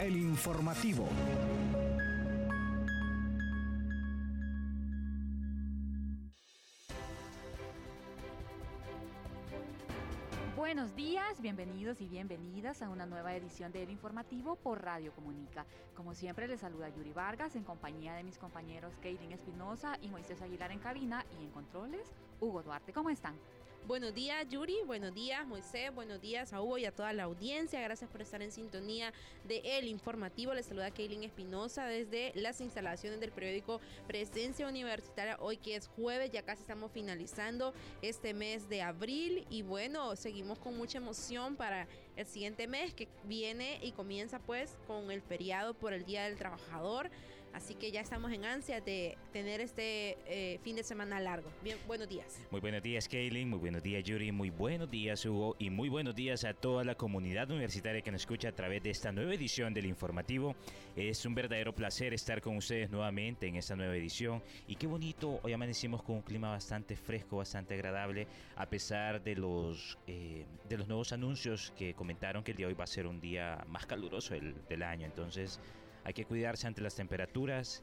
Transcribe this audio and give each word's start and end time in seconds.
el 0.00 0.16
informativo. 0.16 1.08
Buenos 10.56 10.94
días, 10.94 11.40
bienvenidos 11.40 12.00
y 12.00 12.06
bienvenidas 12.06 12.82
a 12.82 12.90
una 12.90 13.06
nueva 13.06 13.34
edición 13.34 13.72
de 13.72 13.82
El 13.82 13.90
Informativo 13.90 14.56
por 14.56 14.82
Radio 14.82 15.12
Comunica. 15.12 15.66
Como 15.96 16.14
siempre 16.14 16.46
les 16.46 16.60
saluda 16.60 16.88
Yuri 16.90 17.12
Vargas 17.12 17.56
en 17.56 17.64
compañía 17.64 18.14
de 18.14 18.22
mis 18.22 18.38
compañeros 18.38 18.94
Kaylin 19.02 19.32
Espinosa 19.32 19.98
y 20.00 20.08
Moisés 20.08 20.40
Aguilar 20.42 20.70
en 20.70 20.78
cabina 20.78 21.24
y 21.40 21.44
en 21.44 21.50
controles 21.50 22.12
Hugo 22.40 22.62
Duarte. 22.62 22.92
¿Cómo 22.92 23.10
están? 23.10 23.34
Buenos 23.88 24.14
días 24.14 24.46
Yuri, 24.50 24.76
buenos 24.86 25.14
días 25.14 25.46
Moisés, 25.46 25.94
buenos 25.94 26.20
días 26.20 26.52
a 26.52 26.60
Hugo 26.60 26.76
y 26.76 26.84
a 26.84 26.94
toda 26.94 27.14
la 27.14 27.22
audiencia. 27.22 27.80
Gracias 27.80 28.10
por 28.10 28.20
estar 28.20 28.42
en 28.42 28.52
sintonía 28.52 29.14
de 29.44 29.62
El 29.64 29.86
Informativo. 29.86 30.52
Les 30.52 30.66
saluda 30.66 30.90
Kaylin 30.90 31.24
Espinosa 31.24 31.86
desde 31.86 32.32
las 32.34 32.60
instalaciones 32.60 33.18
del 33.18 33.32
periódico 33.32 33.80
Presencia 34.06 34.68
Universitaria. 34.68 35.38
Hoy 35.40 35.56
que 35.56 35.74
es 35.74 35.88
jueves, 35.88 36.30
ya 36.30 36.42
casi 36.42 36.60
estamos 36.60 36.92
finalizando 36.92 37.72
este 38.02 38.34
mes 38.34 38.68
de 38.68 38.82
abril 38.82 39.46
y 39.48 39.62
bueno, 39.62 40.16
seguimos 40.16 40.58
con 40.58 40.76
mucha 40.76 40.98
emoción 40.98 41.56
para 41.56 41.88
el 42.16 42.26
siguiente 42.26 42.66
mes 42.66 42.92
que 42.92 43.08
viene 43.24 43.80
y 43.82 43.92
comienza 43.92 44.38
pues 44.38 44.76
con 44.86 45.10
el 45.10 45.22
feriado 45.22 45.72
por 45.72 45.94
el 45.94 46.04
Día 46.04 46.24
del 46.24 46.36
Trabajador. 46.36 47.10
Así 47.52 47.74
que 47.74 47.90
ya 47.90 48.00
estamos 48.00 48.32
en 48.32 48.44
ansia 48.44 48.80
de 48.80 49.16
tener 49.32 49.60
este 49.60 50.16
eh, 50.26 50.58
fin 50.62 50.76
de 50.76 50.82
semana 50.82 51.20
largo. 51.20 51.50
Bien, 51.62 51.76
buenos 51.86 52.08
días. 52.08 52.40
Muy 52.50 52.60
buenos 52.60 52.82
días, 52.82 53.08
Kaylin. 53.08 53.48
Muy 53.48 53.58
buenos 53.58 53.82
días, 53.82 54.04
Yuri. 54.04 54.32
Muy 54.32 54.50
buenos 54.50 54.90
días, 54.90 55.24
Hugo. 55.24 55.56
Y 55.58 55.70
muy 55.70 55.88
buenos 55.88 56.14
días 56.14 56.44
a 56.44 56.54
toda 56.54 56.84
la 56.84 56.94
comunidad 56.94 57.50
universitaria 57.50 58.02
que 58.02 58.12
nos 58.12 58.22
escucha 58.22 58.48
a 58.50 58.52
través 58.52 58.82
de 58.82 58.90
esta 58.90 59.12
nueva 59.12 59.34
edición 59.34 59.74
del 59.74 59.86
informativo. 59.86 60.54
Es 60.94 61.24
un 61.26 61.34
verdadero 61.34 61.74
placer 61.74 62.14
estar 62.14 62.40
con 62.40 62.56
ustedes 62.56 62.90
nuevamente 62.90 63.46
en 63.46 63.56
esta 63.56 63.76
nueva 63.76 63.96
edición. 63.96 64.42
Y 64.66 64.76
qué 64.76 64.86
bonito, 64.86 65.40
hoy 65.42 65.52
amanecimos 65.52 66.02
con 66.02 66.16
un 66.16 66.22
clima 66.22 66.50
bastante 66.50 66.96
fresco, 66.96 67.38
bastante 67.38 67.74
agradable, 67.74 68.26
a 68.56 68.66
pesar 68.66 69.22
de 69.22 69.36
los, 69.36 69.98
eh, 70.06 70.46
de 70.68 70.76
los 70.76 70.86
nuevos 70.86 71.12
anuncios 71.12 71.72
que 71.76 71.94
comentaron 71.94 72.44
que 72.44 72.52
el 72.52 72.56
día 72.56 72.66
de 72.66 72.72
hoy 72.72 72.78
va 72.78 72.84
a 72.84 72.88
ser 72.88 73.06
un 73.06 73.20
día 73.20 73.64
más 73.68 73.86
caluroso 73.86 74.34
del, 74.34 74.54
del 74.68 74.82
año. 74.82 75.06
Entonces, 75.06 75.60
hay 76.04 76.14
que 76.14 76.24
cuidarse 76.24 76.66
ante 76.66 76.80
las 76.80 76.94
temperaturas, 76.94 77.82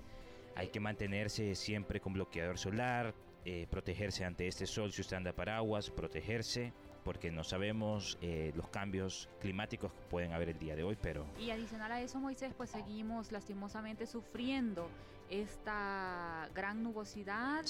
hay 0.56 0.70
que 0.70 0.80
mantenerse 0.80 1.56
siempre 1.56 2.00
con 2.00 2.14
bloqueador 2.14 2.58
solar, 2.58 3.14
eh, 3.46 3.68
protegerse 3.70 4.26
ante 4.26 4.48
este 4.48 4.66
sol 4.66 4.92
si 4.92 5.02
usted 5.02 5.18
anda 5.18 5.34
paraguas, 5.34 5.90
protegerse 5.90 6.74
porque 7.06 7.30
no 7.30 7.44
sabemos 7.44 8.18
eh, 8.20 8.52
los 8.56 8.68
cambios 8.70 9.30
climáticos 9.40 9.94
que 9.94 10.02
pueden 10.10 10.34
haber 10.34 10.50
el 10.50 10.58
día 10.58 10.76
de 10.76 10.84
hoy, 10.84 10.98
pero... 11.00 11.24
Y 11.40 11.52
adicional 11.52 11.92
a 11.92 12.02
eso, 12.02 12.20
Moisés, 12.20 12.56
pues 12.58 12.72
seguimos 12.72 13.32
lastimosamente 13.32 14.08
sufriendo 14.08 14.90
esta 15.30 16.50
gran 16.54 16.84
nubosidad 16.84 17.66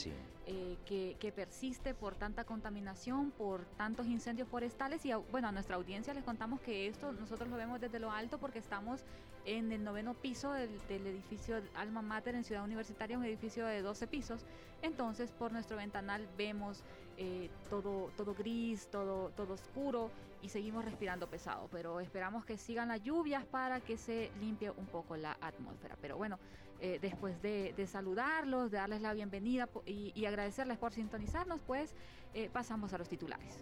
eh, 0.45 0.77
que, 0.85 1.15
que, 1.19 1.31
persiste 1.31 1.93
por 1.93 2.15
tanta 2.15 2.43
contaminación, 2.43 3.31
por 3.31 3.65
tantos 3.77 4.07
incendios 4.07 4.47
forestales 4.47 5.05
y 5.05 5.13
bueno, 5.31 5.47
a 5.47 5.51
nuestra 5.51 5.77
audiencia 5.77 6.13
les 6.13 6.23
contamos 6.23 6.59
que 6.61 6.87
esto 6.87 7.13
nosotros 7.13 7.49
lo 7.49 7.55
vemos 7.55 7.79
desde 7.79 7.99
lo 7.99 8.11
alto 8.11 8.37
porque 8.37 8.59
estamos 8.59 9.01
en 9.45 9.71
el 9.71 9.83
noveno 9.83 10.13
piso 10.15 10.51
del, 10.51 10.69
edificio 10.89 11.61
Alma 11.75 12.01
Mater 12.01 12.35
en 12.35 12.43
Ciudad 12.43 12.63
Universitaria, 12.63 13.17
un 13.17 13.25
edificio 13.25 13.65
de 13.65 13.81
12 13.81 14.07
pisos, 14.07 14.45
entonces 14.81 15.31
por 15.31 15.51
nuestro 15.51 15.77
ventanal 15.77 16.27
vemos 16.37 16.83
eh, 17.17 17.49
todo, 17.69 18.11
todo 18.17 18.33
gris, 18.33 18.87
todo 18.91 19.29
todo, 19.29 19.53
oscuro 19.53 20.09
y 20.41 20.49
seguimos 20.49 20.83
respirando 20.83 21.27
pesado. 21.27 21.69
Pero 21.71 21.99
esperamos 21.99 22.43
que 22.45 22.57
sigan 22.57 22.89
las 22.89 23.01
lluvias 23.03 23.45
para 23.45 23.79
que 23.79 23.97
se 23.97 24.31
limpie 24.41 24.71
un 24.71 24.85
poco 24.87 25.15
la 25.15 25.37
atmósfera. 25.41 25.95
Pero 26.01 26.17
bueno, 26.17 26.39
eh, 26.85 26.99
después 27.01 27.41
de, 27.41 27.87
saludarlos, 27.87 28.69
de 28.69 28.77
darles 28.77 29.01
la 29.01 29.11
bienvenida 29.11 29.67
y, 29.87 30.23
agradecerles 30.23 30.77
por 30.77 30.93
sintonizarnos, 30.93 31.59
pues 31.65 31.95
eh, 32.35 32.47
pasamos 32.53 32.93
a 32.93 32.99
los 32.99 33.09
titulares. 33.09 33.57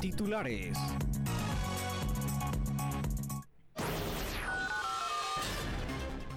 Titulares. 0.00 0.78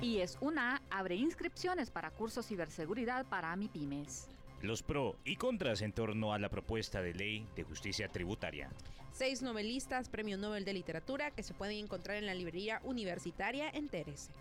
Y 0.01 0.21
es 0.21 0.39
una 0.41 0.81
abre 0.89 1.13
inscripciones 1.13 1.91
para 1.91 2.09
cursos 2.09 2.47
ciberseguridad 2.47 3.27
para 3.27 3.55
MIPIMES 3.55 4.29
los 4.67 4.83
pro 4.83 5.15
y 5.23 5.35
contras 5.35 5.81
en 5.81 5.93
torno 5.93 6.33
a 6.33 6.39
la 6.39 6.49
propuesta 6.49 7.01
de 7.01 7.13
ley 7.13 7.47
de 7.55 7.63
justicia 7.63 8.07
tributaria. 8.07 8.69
Seis 9.11 9.41
novelistas, 9.41 10.09
Premio 10.09 10.37
Nobel 10.37 10.65
de 10.65 10.73
Literatura, 10.73 11.31
que 11.31 11.43
se 11.43 11.53
pueden 11.53 11.77
encontrar 11.77 12.17
en 12.17 12.25
la 12.25 12.33
librería 12.33 12.81
universitaria 12.83 13.69
en 13.69 13.87
Terese. 13.87 14.31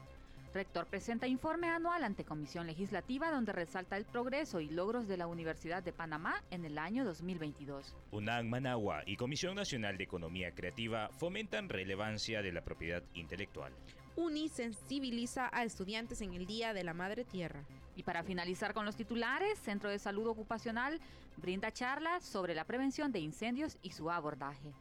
Rector 0.54 0.86
presenta 0.86 1.26
informe 1.26 1.68
anual 1.68 2.04
ante 2.04 2.24
Comisión 2.24 2.68
Legislativa 2.68 3.30
donde 3.32 3.52
resalta 3.52 3.96
el 3.96 4.04
progreso 4.04 4.60
y 4.60 4.68
logros 4.68 5.08
de 5.08 5.16
la 5.16 5.26
Universidad 5.26 5.82
de 5.82 5.92
Panamá 5.92 6.44
en 6.52 6.64
el 6.64 6.78
año 6.78 7.04
2022. 7.04 7.92
UNAM 8.12 8.46
Managua 8.46 9.02
y 9.04 9.16
Comisión 9.16 9.56
Nacional 9.56 9.98
de 9.98 10.04
Economía 10.04 10.52
Creativa 10.52 11.10
fomentan 11.18 11.68
relevancia 11.68 12.40
de 12.40 12.52
la 12.52 12.62
propiedad 12.62 13.02
intelectual. 13.14 13.72
UNI 14.16 14.48
sensibiliza 14.48 15.50
a 15.52 15.64
estudiantes 15.64 16.20
en 16.20 16.34
el 16.34 16.47
Día 16.47 16.72
de 16.72 16.84
la 16.84 16.94
Madre 16.94 17.25
Tierra. 17.25 17.64
Y 17.97 18.02
para 18.02 18.22
finalizar 18.22 18.75
con 18.75 18.84
los 18.84 18.97
titulares, 18.97 19.58
Centro 19.58 19.91
de 19.91 19.98
Salud 19.98 20.26
Ocupacional 20.26 21.00
brinda 21.36 21.72
charlas 21.72 22.25
sobre 22.25 22.54
la 22.54 22.64
prevención 22.64 23.12
de 23.12 23.20
incendios 23.20 23.76
y 23.82 23.91
su 23.91 24.10
abordaje. 24.10 24.72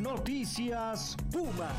Noticias 0.00 1.16
Puma. 1.30 1.70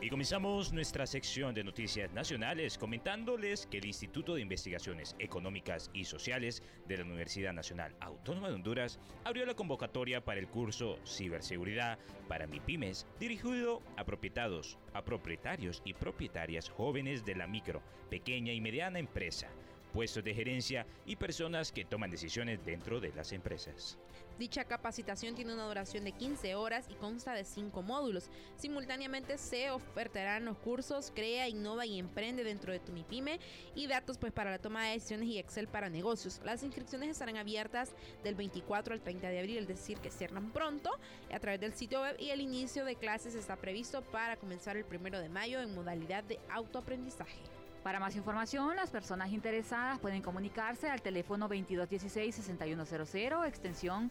Y 0.00 0.10
comenzamos 0.10 0.72
nuestra 0.72 1.08
sección 1.08 1.54
de 1.56 1.64
noticias 1.64 2.12
nacionales 2.12 2.78
comentándoles 2.78 3.66
que 3.66 3.78
el 3.78 3.86
Instituto 3.86 4.36
de 4.36 4.42
Investigaciones 4.42 5.16
Económicas 5.18 5.90
y 5.92 6.04
Sociales 6.04 6.62
de 6.86 6.98
la 6.98 7.04
Universidad 7.04 7.52
Nacional 7.52 7.96
Autónoma 7.98 8.48
de 8.48 8.54
Honduras 8.54 9.00
abrió 9.24 9.44
la 9.44 9.54
convocatoria 9.54 10.24
para 10.24 10.38
el 10.38 10.46
curso 10.46 11.00
Ciberseguridad 11.04 11.98
para 12.28 12.46
MIPIMES 12.46 13.08
dirigido 13.18 13.82
a 13.96 14.04
propietarios, 14.04 14.78
a 14.94 15.02
propietarios 15.02 15.82
y 15.84 15.94
propietarias 15.94 16.70
jóvenes 16.70 17.24
de 17.24 17.34
la 17.34 17.48
micro, 17.48 17.82
pequeña 18.08 18.52
y 18.52 18.60
mediana 18.60 19.00
empresa 19.00 19.48
puestos 19.88 20.24
de 20.24 20.34
gerencia 20.34 20.86
y 21.06 21.16
personas 21.16 21.72
que 21.72 21.84
toman 21.84 22.10
decisiones 22.10 22.64
dentro 22.64 23.00
de 23.00 23.12
las 23.12 23.32
empresas. 23.32 23.98
Dicha 24.38 24.62
capacitación 24.62 25.34
tiene 25.34 25.52
una 25.52 25.66
duración 25.66 26.04
de 26.04 26.12
15 26.12 26.54
horas 26.54 26.86
y 26.88 26.94
consta 26.94 27.34
de 27.34 27.44
5 27.44 27.82
módulos. 27.82 28.30
Simultáneamente 28.56 29.36
se 29.36 29.72
ofertarán 29.72 30.44
los 30.44 30.56
cursos 30.58 31.10
Crea, 31.12 31.48
Innova 31.48 31.86
y 31.86 31.98
Emprende 31.98 32.44
dentro 32.44 32.72
de 32.72 32.78
tu 32.78 32.92
MIPYME 32.92 33.40
y 33.74 33.88
datos 33.88 34.16
pues 34.16 34.32
para 34.32 34.52
la 34.52 34.60
toma 34.60 34.84
de 34.84 34.92
decisiones 34.92 35.28
y 35.28 35.38
Excel 35.38 35.66
para 35.66 35.90
negocios. 35.90 36.40
Las 36.44 36.62
inscripciones 36.62 37.10
estarán 37.10 37.36
abiertas 37.36 37.90
del 38.22 38.36
24 38.36 38.94
al 38.94 39.00
30 39.00 39.28
de 39.28 39.40
abril, 39.40 39.58
es 39.58 39.68
decir, 39.68 39.98
que 39.98 40.12
cierran 40.12 40.52
pronto 40.52 40.90
a 41.32 41.40
través 41.40 41.60
del 41.60 41.74
sitio 41.74 42.02
web 42.02 42.14
y 42.20 42.30
el 42.30 42.40
inicio 42.40 42.84
de 42.84 42.94
clases 42.94 43.34
está 43.34 43.56
previsto 43.56 44.02
para 44.02 44.36
comenzar 44.36 44.76
el 44.76 44.84
1 44.84 45.18
de 45.18 45.28
mayo 45.28 45.60
en 45.60 45.74
modalidad 45.74 46.22
de 46.22 46.38
autoaprendizaje. 46.48 47.40
Para 47.82 48.00
más 48.00 48.16
información, 48.16 48.74
las 48.76 48.90
personas 48.90 49.30
interesadas 49.30 49.98
pueden 49.98 50.22
comunicarse 50.22 50.90
al 50.90 51.00
teléfono 51.00 51.48
2216-6100, 51.48 53.46
extensión 53.46 54.10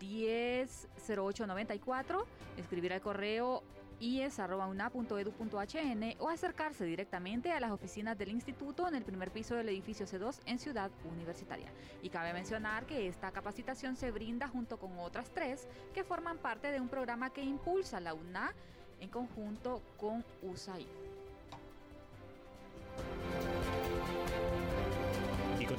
100894, 0.00 2.26
escribir 2.56 2.92
al 2.92 3.00
correo 3.00 3.62
ies.una.edu.hn 4.00 6.14
o 6.18 6.28
acercarse 6.30 6.84
directamente 6.84 7.52
a 7.52 7.60
las 7.60 7.70
oficinas 7.70 8.16
del 8.16 8.30
instituto 8.30 8.88
en 8.88 8.94
el 8.94 9.04
primer 9.04 9.30
piso 9.30 9.54
del 9.54 9.68
edificio 9.68 10.06
C2 10.06 10.40
en 10.46 10.58
Ciudad 10.58 10.90
Universitaria. 11.04 11.70
Y 12.02 12.08
cabe 12.08 12.32
mencionar 12.32 12.86
que 12.86 13.06
esta 13.06 13.30
capacitación 13.30 13.96
se 13.96 14.10
brinda 14.10 14.48
junto 14.48 14.78
con 14.78 14.98
otras 14.98 15.30
tres 15.34 15.68
que 15.92 16.04
forman 16.04 16.38
parte 16.38 16.72
de 16.72 16.80
un 16.80 16.88
programa 16.88 17.28
que 17.30 17.42
impulsa 17.42 18.00
la 18.00 18.14
UNA 18.14 18.54
en 19.00 19.10
conjunto 19.10 19.82
con 19.98 20.24
USAID. 20.42 20.99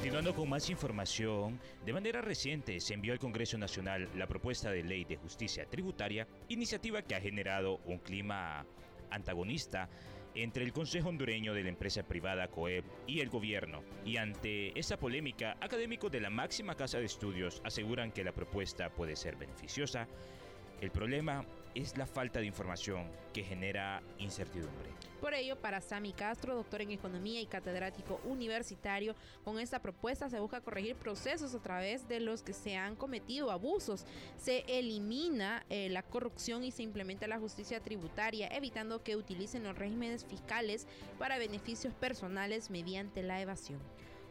Continuando 0.02 0.34
con 0.34 0.48
más 0.48 0.68
información, 0.68 1.60
de 1.86 1.92
manera 1.92 2.20
reciente 2.20 2.80
se 2.80 2.92
envió 2.92 3.12
al 3.12 3.20
Congreso 3.20 3.56
Nacional 3.56 4.08
la 4.16 4.26
propuesta 4.26 4.68
de 4.70 4.82
ley 4.82 5.04
de 5.04 5.16
justicia 5.16 5.64
tributaria, 5.64 6.26
iniciativa 6.48 7.02
que 7.02 7.14
ha 7.14 7.20
generado 7.20 7.78
un 7.86 7.98
clima 7.98 8.66
antagonista 9.10 9.88
entre 10.34 10.64
el 10.64 10.72
Consejo 10.72 11.08
Hondureño 11.08 11.54
de 11.54 11.62
la 11.62 11.68
empresa 11.68 12.02
privada 12.02 12.48
COEP 12.48 12.84
y 13.06 13.20
el 13.20 13.30
gobierno. 13.30 13.84
Y 14.04 14.16
ante 14.16 14.76
esa 14.76 14.98
polémica, 14.98 15.56
académicos 15.60 16.10
de 16.10 16.20
la 16.20 16.30
máxima 16.30 16.74
casa 16.74 16.98
de 16.98 17.04
estudios 17.04 17.62
aseguran 17.64 18.10
que 18.10 18.24
la 18.24 18.32
propuesta 18.32 18.90
puede 18.90 19.14
ser 19.14 19.36
beneficiosa. 19.36 20.08
El 20.80 20.90
problema 20.90 21.46
es 21.74 21.96
la 21.96 22.06
falta 22.06 22.40
de 22.40 22.46
información 22.46 23.06
que 23.32 23.42
genera 23.42 24.02
incertidumbre. 24.18 24.90
Por 25.20 25.34
ello, 25.34 25.56
para 25.56 25.80
Sami 25.80 26.12
Castro, 26.12 26.56
doctor 26.56 26.82
en 26.82 26.90
economía 26.90 27.40
y 27.40 27.46
catedrático 27.46 28.20
universitario, 28.24 29.14
con 29.44 29.60
esta 29.60 29.80
propuesta 29.80 30.28
se 30.28 30.40
busca 30.40 30.60
corregir 30.60 30.96
procesos 30.96 31.54
a 31.54 31.62
través 31.62 32.08
de 32.08 32.18
los 32.18 32.42
que 32.42 32.52
se 32.52 32.76
han 32.76 32.96
cometido 32.96 33.52
abusos. 33.52 34.04
Se 34.36 34.64
elimina 34.66 35.64
eh, 35.70 35.88
la 35.90 36.02
corrupción 36.02 36.64
y 36.64 36.72
se 36.72 36.82
implementa 36.82 37.28
la 37.28 37.38
justicia 37.38 37.78
tributaria, 37.78 38.48
evitando 38.48 39.04
que 39.04 39.14
utilicen 39.14 39.62
los 39.62 39.78
regímenes 39.78 40.24
fiscales 40.24 40.88
para 41.20 41.38
beneficios 41.38 41.94
personales 41.94 42.68
mediante 42.68 43.22
la 43.22 43.40
evasión. 43.40 43.78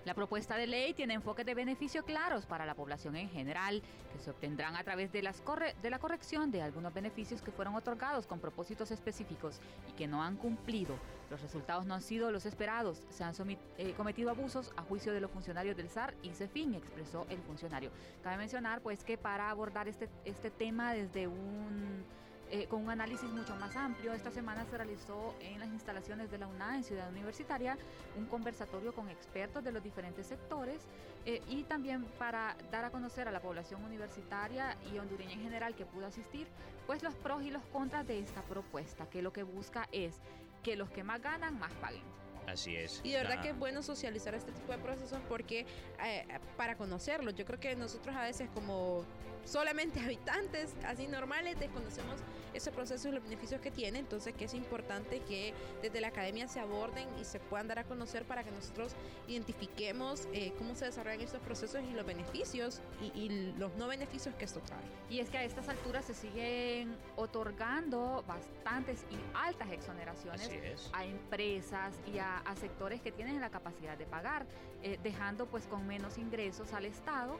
La 0.03 0.15
propuesta 0.15 0.55
de 0.55 0.65
ley 0.65 0.93
tiene 0.93 1.13
enfoques 1.13 1.45
de 1.45 1.53
beneficio 1.53 2.03
claros 2.03 2.47
para 2.47 2.65
la 2.65 2.73
población 2.73 3.15
en 3.15 3.29
general, 3.29 3.83
que 4.11 4.19
se 4.19 4.31
obtendrán 4.31 4.75
a 4.75 4.83
través 4.83 5.11
de, 5.11 5.21
las 5.21 5.43
de 5.81 5.89
la 5.89 5.99
corrección 5.99 6.49
de 6.49 6.63
algunos 6.63 6.91
beneficios 6.91 7.41
que 7.41 7.51
fueron 7.51 7.75
otorgados 7.75 8.25
con 8.25 8.39
propósitos 8.39 8.89
específicos 8.89 9.59
y 9.87 9.91
que 9.93 10.07
no 10.07 10.23
han 10.23 10.37
cumplido. 10.37 10.95
Los 11.29 11.41
resultados 11.41 11.85
no 11.85 11.93
han 11.93 12.01
sido 12.01 12.31
los 12.31 12.47
esperados. 12.47 13.03
Se 13.09 13.23
han 13.23 13.33
eh, 13.77 13.93
cometido 13.95 14.31
abusos 14.31 14.71
a 14.75 14.81
juicio 14.81 15.13
de 15.13 15.21
los 15.21 15.29
funcionarios 15.29 15.77
del 15.77 15.89
SAR 15.89 16.15
y 16.23 16.31
fin, 16.47 16.73
expresó 16.73 17.27
el 17.29 17.39
funcionario. 17.43 17.91
Cabe 18.23 18.37
mencionar 18.37 18.81
pues 18.81 19.03
que 19.03 19.17
para 19.17 19.49
abordar 19.49 19.87
este, 19.87 20.09
este 20.25 20.49
tema 20.49 20.93
desde 20.93 21.27
un 21.27 22.03
eh, 22.51 22.67
con 22.67 22.83
un 22.83 22.89
análisis 22.89 23.29
mucho 23.29 23.55
más 23.55 23.77
amplio. 23.77 24.11
Esta 24.11 24.29
semana 24.29 24.65
se 24.65 24.77
realizó 24.77 25.33
en 25.39 25.59
las 25.59 25.69
instalaciones 25.69 26.29
de 26.29 26.37
la 26.37 26.47
UNA 26.47 26.75
en 26.75 26.83
Ciudad 26.83 27.09
Universitaria 27.09 27.77
un 28.17 28.25
conversatorio 28.25 28.93
con 28.93 29.09
expertos 29.09 29.63
de 29.63 29.71
los 29.71 29.81
diferentes 29.81 30.27
sectores 30.27 30.81
eh, 31.25 31.41
y 31.47 31.63
también 31.63 32.03
para 32.19 32.57
dar 32.69 32.83
a 32.83 32.89
conocer 32.89 33.29
a 33.29 33.31
la 33.31 33.41
población 33.41 33.83
universitaria 33.85 34.75
y 34.93 34.97
hondureña 34.97 35.31
en 35.31 35.43
general 35.43 35.75
que 35.75 35.85
pudo 35.85 36.07
asistir, 36.07 36.45
pues 36.87 37.03
los 37.03 37.15
pros 37.15 37.41
y 37.43 37.51
los 37.51 37.63
contras 37.67 38.05
de 38.05 38.19
esta 38.19 38.41
propuesta, 38.41 39.09
que 39.09 39.21
lo 39.21 39.31
que 39.31 39.43
busca 39.43 39.87
es 39.93 40.19
que 40.61 40.75
los 40.75 40.89
que 40.89 41.03
más 41.03 41.21
ganan 41.21 41.57
más 41.57 41.71
paguen. 41.75 42.20
Así 42.47 42.75
es. 42.75 43.01
Y 43.03 43.11
de 43.11 43.17
verdad 43.17 43.41
que 43.41 43.49
es 43.49 43.57
bueno 43.57 43.81
socializar 43.83 44.35
este 44.35 44.51
tipo 44.51 44.71
de 44.71 44.77
procesos 44.79 45.19
porque 45.29 45.65
eh, 46.03 46.25
para 46.57 46.75
conocerlos, 46.75 47.35
yo 47.35 47.45
creo 47.45 47.59
que 47.59 47.75
nosotros 47.75 48.15
a 48.15 48.23
veces 48.23 48.49
como 48.53 49.05
solamente 49.45 49.99
habitantes 50.03 50.73
así 50.85 51.07
normales 51.07 51.59
desconocemos 51.59 52.19
ese 52.53 52.71
proceso 52.71 53.07
y 53.07 53.11
los 53.13 53.23
beneficios 53.23 53.61
que 53.61 53.71
tiene, 53.71 53.99
entonces 53.99 54.33
que 54.35 54.45
es 54.45 54.53
importante 54.53 55.21
que 55.21 55.53
desde 55.81 56.01
la 56.01 56.07
academia 56.07 56.47
se 56.47 56.59
aborden 56.59 57.07
y 57.19 57.23
se 57.23 57.39
puedan 57.39 57.67
dar 57.67 57.79
a 57.79 57.83
conocer 57.85 58.25
para 58.25 58.43
que 58.43 58.51
nosotros 58.51 58.93
identifiquemos 59.27 60.27
eh, 60.33 60.51
cómo 60.57 60.75
se 60.75 60.85
desarrollan 60.85 61.21
estos 61.21 61.41
procesos 61.41 61.81
y 61.89 61.93
los 61.93 62.05
beneficios 62.05 62.81
y, 63.15 63.31
los 63.57 63.73
no 63.75 63.87
beneficios 63.87 64.35
que 64.35 64.45
esto 64.45 64.59
trae. 64.61 64.79
Y 65.09 65.19
es 65.19 65.29
que 65.29 65.37
a 65.37 65.43
estas 65.43 65.69
alturas 65.69 66.05
se 66.05 66.13
siguen 66.13 66.95
otorgando 67.15 68.23
bastantes 68.27 69.05
y 69.09 69.15
altas 69.33 69.71
exoneraciones 69.71 70.49
a 70.93 71.05
empresas 71.05 71.95
y 72.13 72.19
a, 72.19 72.30
sectores 72.55 73.01
que 73.01 73.11
tienen 73.11 73.39
la 73.39 73.49
capacidad 73.49 73.97
de 73.97 74.05
pagar, 74.05 74.45
eh, 74.83 74.99
dejando 75.03 75.47
pues 75.47 75.65
con 75.67 75.87
menos 75.87 76.17
ingresos 76.17 76.73
al 76.73 76.85
Estado 76.85 77.39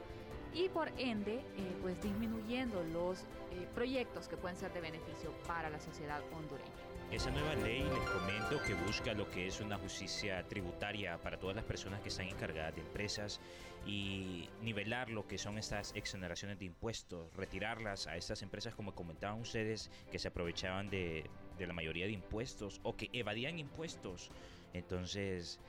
y 0.53 0.69
por 0.69 0.89
ende 0.97 1.35
eh, 1.35 1.77
pues 1.81 2.01
disminuyendo 2.01 2.83
los 2.83 3.21
eh, 3.51 3.67
proyectos 3.73 4.27
que 4.27 4.38
pueden 4.38 4.57
ser 4.57 4.73
de 4.73 4.81
beneficio 4.81 5.31
para 5.47 5.69
la 5.69 5.79
sociedad 5.79 6.21
hondureña. 6.33 6.69
Esa 7.11 7.29
nueva 7.29 7.55
ley 7.55 7.83
les 7.83 8.09
comento 8.09 8.61
que 8.65 8.73
busca 8.73 9.13
lo 9.13 9.29
que 9.29 9.47
es 9.47 9.59
una 9.59 9.77
justicia 9.77 10.47
tributaria 10.47 11.17
para 11.17 11.38
todas 11.38 11.57
las 11.57 11.65
personas 11.65 11.99
que 11.99 12.07
están 12.07 12.27
encargadas 12.27 12.73
de 12.73 12.81
empresas 12.81 13.41
y 13.85 14.47
nivelar 14.61 15.09
lo 15.09 15.27
que 15.27 15.38
son 15.38 15.57
estas 15.57 15.93
exoneraciones 15.95 16.57
de 16.59 16.65
impuestos, 16.65 17.33
retirarlas 17.35 18.07
a 18.07 18.15
estas 18.15 18.41
empresas 18.43 18.75
como 18.75 18.95
comentaban 18.95 19.41
ustedes 19.41 19.91
que 20.09 20.19
se 20.19 20.29
aprovechaban 20.29 20.89
de, 20.89 21.29
de 21.57 21.67
la 21.67 21.73
mayoría 21.73 22.05
de 22.05 22.13
impuestos 22.13 22.79
o 22.83 22.95
que 22.95 23.09
evadían 23.11 23.59
impuestos. 23.59 24.31
Entonces, 24.73 25.59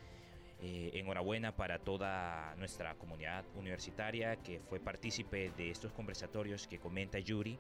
eh, 0.65 0.93
enhorabuena 0.95 1.57
para 1.57 1.81
toda 1.81 2.55
nuestra 2.57 2.95
comunidad 2.95 3.45
universitaria 3.57 4.37
que 4.37 4.61
fue 4.61 4.79
partícipe 4.79 5.51
de 5.57 5.71
estos 5.71 5.93
conversatorios 5.93 6.69
que 6.69 6.79
comenta 6.79 7.19
Yuri 7.19 7.59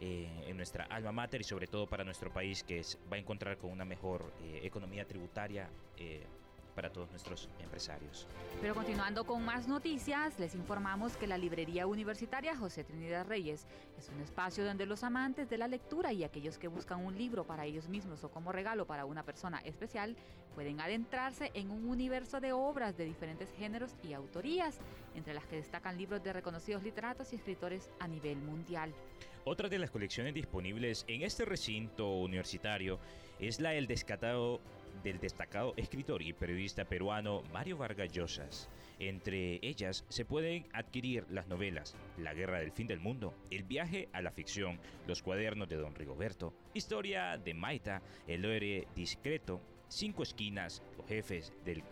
eh, 0.00 0.28
en 0.46 0.56
nuestra 0.58 0.84
alma 0.84 1.12
mater 1.12 1.40
y 1.40 1.44
sobre 1.44 1.66
todo 1.66 1.86
para 1.86 2.04
nuestro 2.04 2.30
país 2.30 2.62
que 2.62 2.82
va 3.10 3.16
a 3.16 3.18
encontrar 3.18 3.56
con 3.56 3.70
una 3.70 3.86
mejor 3.86 4.34
eh, 4.42 4.60
economía 4.64 5.06
tributaria 5.06 5.70
para 6.74 6.90
todos 6.90 7.10
nuestros 7.10 7.48
empresarios. 7.60 8.26
Pero 8.60 8.74
continuando 8.74 9.24
con 9.24 9.44
más 9.44 9.68
noticias, 9.68 10.38
les 10.38 10.54
informamos 10.54 11.16
que 11.16 11.26
la 11.26 11.38
librería 11.38 11.86
universitaria 11.86 12.56
José 12.56 12.84
Trinidad 12.84 13.26
Reyes 13.26 13.66
es 13.98 14.08
un 14.08 14.20
espacio 14.20 14.64
donde 14.64 14.86
los 14.86 15.04
amantes 15.04 15.48
de 15.50 15.58
la 15.58 15.68
lectura 15.68 16.12
y 16.12 16.24
aquellos 16.24 16.58
que 16.58 16.68
buscan 16.68 17.04
un 17.04 17.16
libro 17.16 17.44
para 17.44 17.66
ellos 17.66 17.88
mismos 17.88 18.24
o 18.24 18.30
como 18.30 18.52
regalo 18.52 18.86
para 18.86 19.04
una 19.04 19.22
persona 19.22 19.58
especial 19.60 20.16
pueden 20.54 20.80
adentrarse 20.80 21.50
en 21.54 21.70
un 21.70 21.88
universo 21.88 22.40
de 22.40 22.52
obras 22.52 22.96
de 22.96 23.04
diferentes 23.04 23.50
géneros 23.58 23.94
y 24.02 24.12
autorías, 24.12 24.78
entre 25.14 25.34
las 25.34 25.44
que 25.46 25.56
destacan 25.56 25.96
libros 25.96 26.22
de 26.22 26.32
reconocidos 26.32 26.82
literatos 26.82 27.32
y 27.32 27.36
escritores 27.36 27.90
a 28.00 28.08
nivel 28.08 28.38
mundial. 28.38 28.92
Otra 29.44 29.68
de 29.68 29.78
las 29.78 29.90
colecciones 29.90 30.34
disponibles 30.34 31.04
en 31.08 31.22
este 31.22 31.44
recinto 31.44 32.16
universitario 32.18 33.00
es 33.40 33.60
la 33.60 33.74
El 33.74 33.86
Descatado 33.86 34.60
del 35.02 35.18
destacado 35.18 35.74
escritor 35.76 36.22
y 36.22 36.32
periodista 36.32 36.84
peruano 36.84 37.42
Mario 37.52 37.78
Vargas 37.78 38.12
Llosas. 38.12 38.68
Entre 38.98 39.58
ellas 39.62 40.04
se 40.08 40.24
pueden 40.24 40.66
adquirir 40.72 41.26
las 41.28 41.48
novelas 41.48 41.96
La 42.18 42.34
guerra 42.34 42.60
del 42.60 42.72
fin 42.72 42.86
del 42.86 43.00
mundo, 43.00 43.34
El 43.50 43.64
viaje 43.64 44.08
a 44.12 44.22
la 44.22 44.30
ficción, 44.30 44.78
Los 45.06 45.22
cuadernos 45.22 45.68
de 45.68 45.76
Don 45.76 45.94
Rigoberto, 45.94 46.54
Historia 46.74 47.38
de 47.38 47.54
Maita, 47.54 48.02
El 48.26 48.44
héroe 48.44 48.86
discreto, 48.94 49.60
Cinco 49.88 50.22
esquinas, 50.22 50.82
Los 50.96 51.06
jefes 51.06 51.52
del 51.64 51.82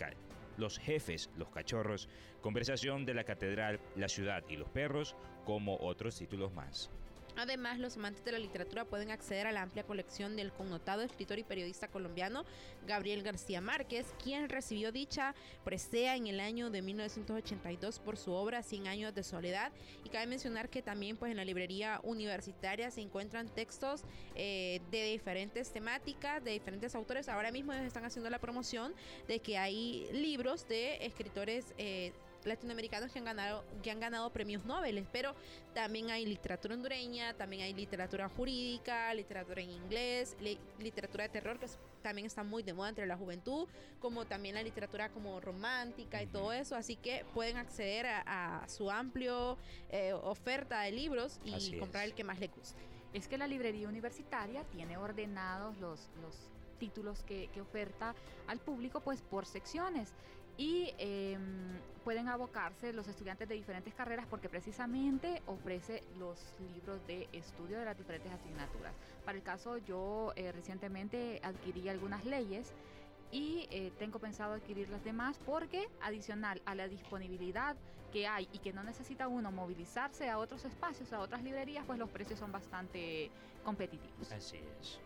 los 0.56 0.78
jefes, 0.78 1.30
los 1.36 1.48
cachorros, 1.48 2.08
Conversación 2.42 3.06
de 3.06 3.14
la 3.14 3.24
Catedral, 3.24 3.80
La 3.96 4.08
ciudad 4.08 4.44
y 4.48 4.56
los 4.56 4.68
perros, 4.68 5.16
como 5.44 5.78
otros 5.78 6.16
títulos 6.18 6.52
más. 6.52 6.90
Además, 7.36 7.78
los 7.78 7.96
amantes 7.96 8.24
de 8.24 8.32
la 8.32 8.38
literatura 8.38 8.84
pueden 8.84 9.10
acceder 9.10 9.46
a 9.46 9.52
la 9.52 9.62
amplia 9.62 9.84
colección 9.84 10.36
del 10.36 10.52
connotado 10.52 11.02
escritor 11.02 11.38
y 11.38 11.44
periodista 11.44 11.88
colombiano 11.88 12.44
Gabriel 12.86 13.22
García 13.22 13.60
Márquez, 13.60 14.14
quien 14.22 14.48
recibió 14.48 14.92
dicha 14.92 15.34
presea 15.64 16.16
en 16.16 16.26
el 16.26 16.40
año 16.40 16.70
de 16.70 16.82
1982 16.82 17.98
por 17.98 18.16
su 18.16 18.32
obra 18.32 18.62
Cien 18.62 18.86
años 18.86 19.14
de 19.14 19.22
soledad. 19.22 19.72
Y 20.04 20.08
cabe 20.08 20.26
mencionar 20.26 20.68
que 20.68 20.82
también 20.82 21.16
pues, 21.16 21.30
en 21.30 21.36
la 21.36 21.44
librería 21.44 22.00
universitaria 22.02 22.90
se 22.90 23.00
encuentran 23.00 23.48
textos 23.48 24.02
eh, 24.34 24.80
de 24.90 25.04
diferentes 25.12 25.72
temáticas, 25.72 26.42
de 26.44 26.52
diferentes 26.52 26.94
autores. 26.94 27.28
Ahora 27.28 27.52
mismo 27.52 27.72
están 27.72 28.04
haciendo 28.04 28.30
la 28.30 28.38
promoción 28.38 28.94
de 29.28 29.40
que 29.40 29.58
hay 29.58 30.08
libros 30.12 30.66
de 30.68 31.04
escritores 31.04 31.74
eh, 31.78 32.12
latinoamericanos 32.44 33.12
que 33.12 33.18
han 33.18 33.24
ganado 33.24 33.64
que 33.82 33.90
han 33.90 34.00
ganado 34.00 34.30
premios 34.30 34.64
Nobel, 34.64 35.06
pero 35.12 35.34
también 35.74 36.10
hay 36.10 36.26
literatura 36.26 36.74
hondureña, 36.74 37.34
también 37.34 37.62
hay 37.62 37.74
literatura 37.74 38.28
jurídica, 38.28 39.12
literatura 39.14 39.62
en 39.62 39.70
inglés, 39.70 40.36
literatura 40.78 41.24
de 41.24 41.30
terror 41.30 41.58
que 41.58 41.66
también 42.02 42.26
está 42.26 42.42
muy 42.42 42.62
de 42.62 42.72
moda 42.72 42.88
entre 42.88 43.06
la 43.06 43.16
juventud, 43.16 43.68
como 44.00 44.24
también 44.26 44.54
la 44.54 44.62
literatura 44.62 45.10
como 45.10 45.40
romántica 45.40 46.22
y 46.22 46.26
todo 46.26 46.52
eso, 46.52 46.74
así 46.76 46.96
que 46.96 47.24
pueden 47.34 47.56
acceder 47.56 48.06
a, 48.06 48.64
su 48.68 48.90
amplio 48.90 49.58
eh, 49.90 50.12
oferta 50.12 50.82
de 50.82 50.92
libros 50.92 51.40
y 51.44 51.78
comprar 51.78 52.04
el 52.04 52.14
que 52.14 52.24
más 52.24 52.38
les 52.40 52.50
guste. 52.54 52.80
Es 53.12 53.26
que 53.26 53.36
la 53.38 53.46
librería 53.46 53.88
universitaria 53.88 54.64
tiene 54.64 54.96
ordenados 54.96 55.76
los, 55.78 56.08
los 56.22 56.36
títulos 56.78 57.22
que, 57.24 57.48
que, 57.52 57.60
oferta 57.60 58.14
al 58.46 58.58
público 58.58 59.00
pues 59.00 59.20
por 59.20 59.44
secciones 59.46 60.14
y 60.60 60.92
em, 60.98 61.40
pueden 62.04 62.28
abocarse 62.28 62.92
los 62.92 63.08
estudiantes 63.08 63.48
de 63.48 63.54
diferentes 63.54 63.94
carreras 63.94 64.26
porque 64.28 64.50
precisamente 64.50 65.40
ofrece 65.46 66.02
los 66.18 66.38
libros 66.74 67.00
de 67.06 67.30
estudio 67.32 67.78
de 67.78 67.86
las 67.86 67.96
diferentes 67.96 68.30
asignaturas. 68.30 68.92
Para 69.24 69.38
el 69.38 69.42
caso 69.42 69.78
yo 69.78 70.34
eh, 70.36 70.52
recientemente 70.52 71.40
adquirí 71.42 71.88
algunas 71.88 72.26
leyes 72.26 72.74
y 73.32 73.68
eh, 73.70 73.90
tengo 73.98 74.18
pensado 74.18 74.52
adquirir 74.52 74.90
las 74.90 75.02
demás 75.02 75.40
porque 75.46 75.88
adicional 76.02 76.60
a 76.66 76.74
la 76.74 76.88
disponibilidad 76.88 77.74
que 78.12 78.26
hay 78.26 78.46
y 78.52 78.58
que 78.58 78.74
no 78.74 78.82
necesita 78.82 79.28
uno 79.28 79.50
movilizarse 79.50 80.28
a 80.28 80.36
otros 80.36 80.66
espacios, 80.66 81.10
a 81.14 81.20
otras 81.20 81.42
librerías, 81.42 81.86
pues 81.86 81.98
los 81.98 82.10
precios 82.10 82.38
son 82.38 82.52
bastante 82.52 83.30
competitivos. 83.64 84.30
Así 84.30 84.58
es. 84.58 85.00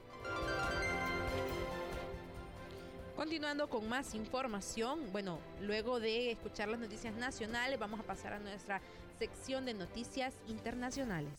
Continuando 3.16 3.68
con 3.68 3.88
más 3.88 4.14
información, 4.14 4.98
bueno, 5.12 5.38
luego 5.60 6.00
de 6.00 6.32
escuchar 6.32 6.68
las 6.68 6.80
noticias 6.80 7.14
nacionales, 7.14 7.78
vamos 7.78 8.00
a 8.00 8.02
pasar 8.02 8.32
a 8.32 8.40
nuestra 8.40 8.80
sección 9.20 9.64
de 9.64 9.74
noticias 9.74 10.34
internacionales. 10.48 11.32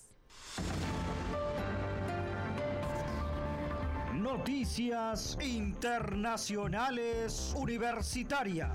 Noticias 4.13 5.37
Internacionales 5.41 7.53
Universitaria. 7.57 8.71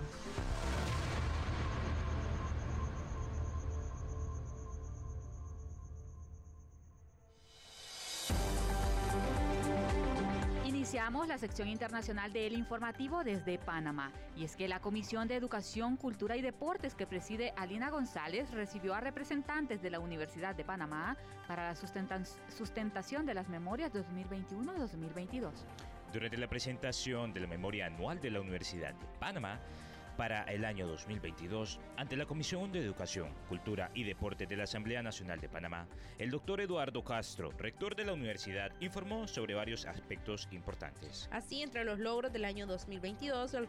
La 11.11 11.39
sección 11.39 11.69
internacional 11.69 12.33
de 12.33 12.47
El 12.47 12.55
Informativo 12.55 13.25
desde 13.25 13.59
Panamá. 13.59 14.13
Y 14.37 14.45
es 14.45 14.55
que 14.55 14.69
la 14.69 14.81
Comisión 14.81 15.27
de 15.27 15.35
Educación, 15.35 15.97
Cultura 15.97 16.37
y 16.37 16.41
Deportes 16.41 16.95
que 16.95 17.05
preside 17.05 17.53
Alina 17.57 17.91
González 17.91 18.51
recibió 18.53 18.95
a 18.95 19.01
representantes 19.01 19.83
de 19.83 19.91
la 19.91 19.99
Universidad 19.99 20.55
de 20.55 20.65
Panamá 20.65 21.17
para 21.47 21.69
la 21.69 21.75
sustentación 21.77 23.27
de 23.27 23.35
las 23.35 23.49
memorias 23.49 23.93
2021-2022. 23.93 25.51
Durante 26.13 26.37
la 26.37 26.49
presentación 26.49 27.33
de 27.33 27.41
la 27.41 27.49
memoria 27.49 27.87
anual 27.87 28.21
de 28.21 28.31
la 28.31 28.41
Universidad 28.41 28.95
de 28.95 29.07
Panamá, 29.19 29.61
para 30.21 30.43
el 30.43 30.67
año 30.67 30.87
2022 30.87 31.81
ante 31.97 32.15
la 32.15 32.27
Comisión 32.27 32.71
de 32.73 32.85
Educación, 32.85 33.33
Cultura 33.49 33.91
y 33.95 34.05
Deporte 34.05 34.45
de 34.45 34.55
la 34.55 34.65
Asamblea 34.65 35.03
Nacional 35.03 35.41
de 35.41 35.49
Panamá, 35.49 35.87
el 36.19 36.31
doctor 36.31 36.61
Eduardo 36.61 37.03
Castro, 37.03 37.53
rector 37.57 37.97
de 37.97 38.05
la 38.05 38.13
universidad, 38.13 38.71
informó 38.81 39.27
sobre 39.27 39.55
varios 39.55 39.87
aspectos 39.87 40.47
importantes. 40.51 41.27
Así, 41.33 41.63
entre 41.63 41.85
los 41.85 41.99
logros 41.99 42.35
del 42.35 42.45
año 42.45 42.67
2022, 42.67 43.55
el, 43.55 43.67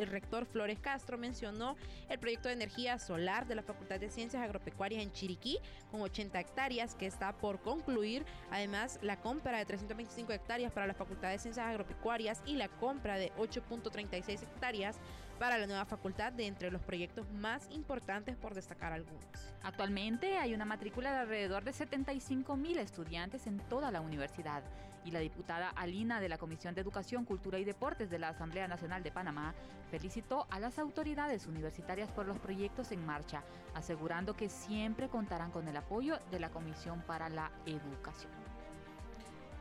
el 0.00 0.06
rector 0.08 0.44
Flores 0.44 0.80
Castro 0.80 1.18
mencionó 1.18 1.76
el 2.08 2.18
proyecto 2.18 2.48
de 2.48 2.54
energía 2.54 2.98
solar 2.98 3.46
de 3.46 3.54
la 3.54 3.62
Facultad 3.62 4.00
de 4.00 4.10
Ciencias 4.10 4.42
Agropecuarias 4.42 5.04
en 5.04 5.12
Chiriquí, 5.12 5.60
con 5.92 6.00
80 6.00 6.40
hectáreas 6.40 6.96
que 6.96 7.06
está 7.06 7.32
por 7.38 7.60
concluir. 7.60 8.24
Además, 8.50 8.98
la 9.02 9.20
compra 9.20 9.58
de 9.58 9.66
325 9.66 10.32
hectáreas 10.32 10.72
para 10.72 10.88
la 10.88 10.94
Facultad 10.94 11.30
de 11.30 11.38
Ciencias 11.38 11.64
Agropecuarias 11.64 12.42
y 12.44 12.56
la 12.56 12.66
compra 12.66 13.18
de 13.18 13.32
8.36 13.34 14.42
hectáreas 14.42 14.98
para 15.38 15.58
la 15.58 15.66
nueva 15.66 15.84
facultad 15.84 16.32
de 16.32 16.46
entre 16.46 16.70
los 16.70 16.82
proyectos 16.82 17.30
más 17.32 17.68
importantes 17.70 18.36
por 18.36 18.54
destacar 18.54 18.92
algunos. 18.92 19.24
Actualmente 19.62 20.38
hay 20.38 20.54
una 20.54 20.64
matrícula 20.64 21.12
de 21.12 21.18
alrededor 21.18 21.64
de 21.64 21.72
75 21.72 22.56
mil 22.56 22.78
estudiantes 22.78 23.46
en 23.46 23.58
toda 23.58 23.90
la 23.90 24.00
universidad 24.00 24.62
y 25.04 25.10
la 25.10 25.20
diputada 25.20 25.70
Alina 25.70 26.20
de 26.20 26.28
la 26.28 26.38
Comisión 26.38 26.74
de 26.74 26.80
Educación, 26.80 27.24
Cultura 27.24 27.58
y 27.58 27.64
Deportes 27.64 28.10
de 28.10 28.18
la 28.18 28.28
Asamblea 28.28 28.68
Nacional 28.68 29.02
de 29.02 29.10
Panamá 29.10 29.54
felicitó 29.90 30.46
a 30.50 30.60
las 30.60 30.78
autoridades 30.78 31.46
universitarias 31.46 32.10
por 32.10 32.26
los 32.26 32.38
proyectos 32.38 32.92
en 32.92 33.04
marcha, 33.04 33.42
asegurando 33.74 34.34
que 34.34 34.48
siempre 34.48 35.08
contarán 35.08 35.50
con 35.50 35.68
el 35.68 35.76
apoyo 35.76 36.18
de 36.30 36.40
la 36.40 36.50
Comisión 36.50 37.02
para 37.02 37.28
la 37.28 37.50
Educación. 37.66 38.41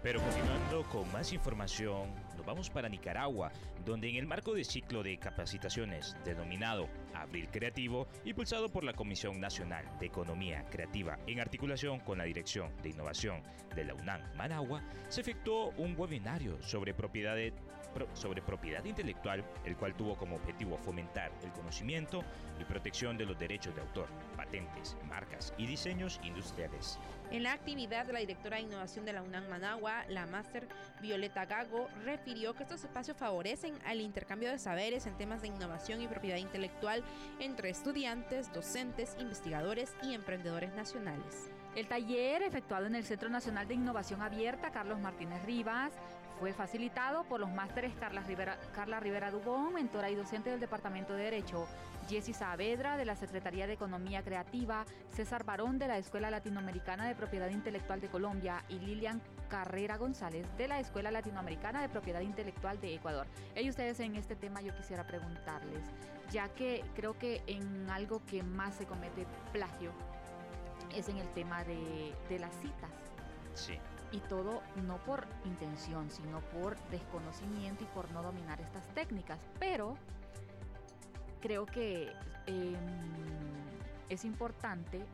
Pero 0.04 0.20
continuando 0.20 0.84
con 0.90 1.12
más 1.12 1.32
información, 1.32 2.10
nos 2.36 2.44
vamos 2.44 2.72
para 2.72 2.90
Nicaragua, 2.90 3.52
donde 3.86 4.10
en 4.10 4.16
el 4.16 4.26
marco 4.26 4.56
del 4.56 4.66
ciclo 4.66 5.04
de 5.04 5.20
capacitaciones 5.20 6.16
denominado 6.26 6.90
Abril 7.14 7.48
Creativo, 7.52 8.08
impulsado 8.26 8.70
por 8.70 8.84
la 8.84 8.94
Comisión 8.94 9.40
Nacional 9.40 9.86
de 10.00 10.08
Economía 10.08 10.66
Creativa 10.72 11.20
en 11.28 11.40
articulación 11.40 12.00
con 12.00 12.18
la 12.18 12.24
Dirección 12.24 12.72
de 12.82 12.90
Innovación 12.90 13.44
de 13.76 13.86
la 13.86 13.94
UNAM 13.94 14.22
Managua, 14.36 14.82
se 15.08 15.22
efectuó 15.22 15.70
un 15.78 15.96
webinario 15.96 16.60
sobre 16.64 16.96
propiedad, 16.96 17.38
sobre 18.14 18.42
propiedad 18.42 18.84
intelectual, 18.84 19.44
el 19.66 19.76
cual 19.76 19.96
tuvo 19.96 20.16
como 20.16 20.36
objetivo 20.36 20.78
fomentar 20.78 21.32
el 21.44 21.52
conocimiento 21.52 22.24
y 22.60 22.64
protección 22.64 23.18
de 23.18 23.26
los 23.26 23.38
derechos 23.38 23.76
de 23.76 23.82
autor, 23.82 24.08
patentes, 24.36 24.98
marcas 25.08 25.54
y 25.58 25.66
diseños 25.66 26.20
industriales. 26.24 27.00
En 27.32 27.44
la 27.44 27.54
actividad, 27.54 28.10
la 28.12 28.20
directora 28.20 28.58
de 28.58 28.64
innovación 28.64 29.06
de 29.06 29.14
la 29.14 29.22
UNAM 29.22 29.48
Managua, 29.48 30.04
la 30.10 30.26
máster 30.26 30.68
Violeta 31.02 31.46
Gago, 31.46 31.88
refirió 32.04 32.54
que 32.54 32.64
estos 32.64 32.84
espacios 32.84 33.16
favorecen 33.16 33.74
al 33.86 34.02
intercambio 34.02 34.50
de 34.50 34.60
saberes 34.60 35.06
en 35.06 35.18
temas 35.18 35.42
de 35.42 35.48
innovación 35.48 36.02
y 36.02 36.08
propiedad 36.08 36.38
intelectual 36.38 37.04
entre 37.40 37.70
estudiantes, 37.70 38.52
docentes, 38.52 39.16
investigadores 39.18 39.96
y 40.04 40.14
emprendedores 40.14 40.74
nacionales. 40.74 41.50
El 41.76 41.88
taller, 41.88 42.42
efectuado 42.42 42.86
en 42.88 42.96
el 42.96 43.06
Centro 43.06 43.30
Nacional 43.30 43.66
de 43.66 43.76
Innovación 43.76 44.22
Abierta 44.22 44.72
Carlos 44.72 45.00
Martínez 45.00 45.42
Rivas, 45.46 45.94
fue 46.42 46.54
facilitado 46.54 47.24
por 47.26 47.40
los 47.40 47.52
másteres 47.52 47.94
Carla 48.00 48.22
Rivera, 48.22 48.58
Carla 48.74 49.00
Rivera 49.00 49.30
Dubón, 49.30 49.76
mentora 49.76 50.10
y 50.10 50.16
docente 50.16 50.50
del 50.50 50.60
Departamento 50.60 51.14
de 51.14 51.26
Derecho, 51.26 51.68
Jessie 52.10 52.34
Saavedra 52.34 52.98
de 52.98 53.06
la 53.06 53.16
Secretaría 53.16 53.68
de 53.68 53.74
Economía 53.74 54.24
Creativa, 54.24 54.84
César 55.12 55.44
Barón 55.44 55.78
de 55.78 55.88
la 55.88 56.00
Escuela 56.00 56.32
Latinoamericana 56.32 57.08
de 57.08 57.14
Propiedad 57.14 57.52
Intelectual 57.52 58.02
de 58.02 58.08
Colombia 58.08 58.64
y 58.70 58.80
Lilian 58.80 59.22
Carrera 59.50 59.98
González 59.98 60.48
de 60.58 60.68
la 60.68 60.80
Escuela 60.80 61.12
Latinoamericana 61.12 61.80
de 61.80 61.90
Propiedad 61.90 62.22
Intelectual 62.22 62.82
de 62.82 62.96
Ecuador. 62.96 63.28
Y 63.56 63.70
ustedes 63.70 64.00
en 64.00 64.16
este 64.16 64.36
tema 64.36 64.64
yo 64.64 64.76
quisiera 64.76 65.06
preguntarles, 65.06 65.92
ya 66.32 66.50
que 66.50 66.84
creo 66.96 67.16
que 67.20 67.44
en 67.46 67.88
algo 67.92 68.20
que 68.26 68.42
más 68.42 68.74
se 68.74 68.88
comete 68.88 69.28
plagio 69.54 69.92
es 70.96 71.08
en 71.08 71.18
el 71.18 71.30
tema 71.34 71.64
de, 71.66 72.16
de 72.30 72.40
las 72.40 72.56
citas. 72.56 72.90
Sí 73.54 73.78
y 74.12 74.20
todo 74.20 74.62
no 74.88 74.98
por 74.98 75.28
intención, 75.46 76.10
sino 76.10 76.40
por 76.42 76.78
desconocimiento 76.90 77.84
y 77.84 77.88
por 77.88 78.12
no 78.12 78.22
dominar 78.22 78.60
estas 78.62 78.88
técnicas. 78.94 79.40
Pero 79.60 79.96
creo 81.42 81.66
que 81.66 82.12
em, 82.46 82.76
es 84.10 84.26
importante 84.26 85.06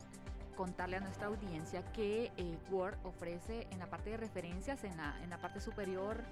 contarle 0.56 0.96
a 0.96 1.00
nuestra 1.00 1.28
audiencia 1.28 1.82
que 1.92 2.32
eh, 2.36 2.58
Word 2.70 2.98
ofrece 3.04 3.68
en 3.70 3.78
la 3.78 3.86
parte 3.86 4.10
de 4.10 4.16
referencias, 4.16 4.82
en 4.82 4.96
la, 4.96 5.16
en 5.22 5.30
la 5.30 5.38
parte 5.38 5.60
superior, 5.60 6.24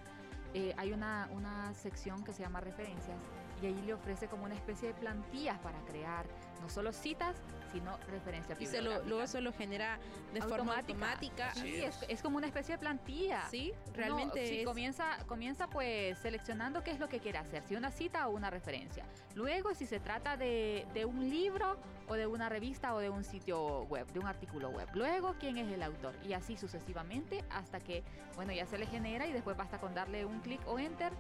eh, 0.55 0.75
hay 0.77 0.93
una, 0.93 1.29
una 1.33 1.73
sección 1.75 2.25
que 2.25 2.33
se 2.33 2.43
llama 2.43 2.61
referencias 2.61 3.19
y 3.63 3.67
ahí 3.67 3.83
le 3.87 3.95
ofrece 3.95 4.29
como 4.29 4.45
una 4.45 4.55
especie 4.55 4.89
de 4.89 4.95
plantillas 4.95 5.59
para 5.61 5.79
crear 5.81 6.27
no 6.61 6.69
solo 6.69 6.93
citas, 6.93 7.37
sino 7.73 7.97
referencias. 8.09 8.61
Y 8.61 8.67
se 8.67 8.81
lo, 8.81 9.03
luego 9.05 9.27
se 9.27 9.41
lo 9.41 9.53
genera 9.53 9.99
de 10.33 10.41
forma 10.43 10.79
automática. 10.79 11.55
Sí, 11.55 11.83
es, 12.09 12.23
como 12.23 12.39
una 12.39 12.47
especie 12.47 12.75
de 12.75 12.79
plantilla. 12.79 13.49
Sí, 13.51 13.73
realmente. 13.93 14.47
sí, 14.47 14.65
comienza, 14.65 15.19
comienza 15.27 15.69
pues 15.69 16.19
seleccionando 16.19 16.83
qué 16.83 16.91
es 16.91 17.01
lo 17.01 17.09
que 17.09 17.21
quiere 17.21 17.39
hacer, 17.39 17.63
si 17.63 17.77
una 17.77 17.91
cita 17.91 18.29
o 18.29 18.33
una 18.33 18.51
referencia. 18.51 19.05
Luego, 19.35 19.75
si 19.75 19.87
se 19.87 20.01
trata 20.01 20.37
de, 20.37 20.87
de 20.95 21.05
un 21.05 21.29
libro 21.29 21.77
o 22.09 22.15
de 22.15 22.27
una 22.27 22.49
revista 22.49 22.95
o 22.95 22.99
de 22.99 23.11
un 23.11 23.25
sitio 23.25 23.83
web, 23.85 24.07
de 24.13 24.19
un 24.19 24.27
artículo 24.27 24.71
web. 24.71 24.89
Luego, 24.95 25.35
quién 25.39 25.59
es 25.59 25.71
el 25.71 25.83
autor. 25.83 26.15
Y 26.27 26.33
así 26.33 26.57
sucesivamente 26.57 27.45
hasta 27.51 27.81
que, 27.81 28.03
bueno, 28.35 28.53
ya 28.53 28.67
se 28.67 28.79
le 28.79 28.87
genera 28.87 29.27
y 29.27 29.33
después 29.33 29.57
basta 29.57 29.79
con 29.79 29.95
darle 29.95 30.25
un 30.25 30.41
clic 30.41 30.61
o 30.67 30.79
enter 30.79 31.13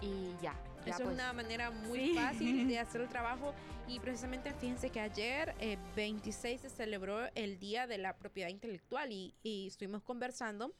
y 0.00 0.34
ya. 0.40 0.54
Eso 0.86 0.96
es 0.96 1.02
pues. 1.02 1.14
una 1.14 1.32
manera 1.32 1.70
muy 1.70 2.14
fácil 2.14 2.68
de 2.68 2.78
hacer 2.80 3.02
el 3.02 3.08
trabajo 3.08 3.54
y 3.90 3.98
precisamente 3.98 4.54
fíjense 4.54 4.90
que 4.90 5.00
ayer 5.00 5.52
26 5.96 6.64
eh, 6.64 6.68
se 6.68 6.74
celebró 6.74 7.26
el 7.34 7.58
Día 7.58 7.88
de 7.88 7.98
la 7.98 8.14
Propiedad 8.14 8.48
Intelectual 8.48 9.10
y, 9.10 9.34
estuvimos 9.66 10.02
conversando 10.02 10.72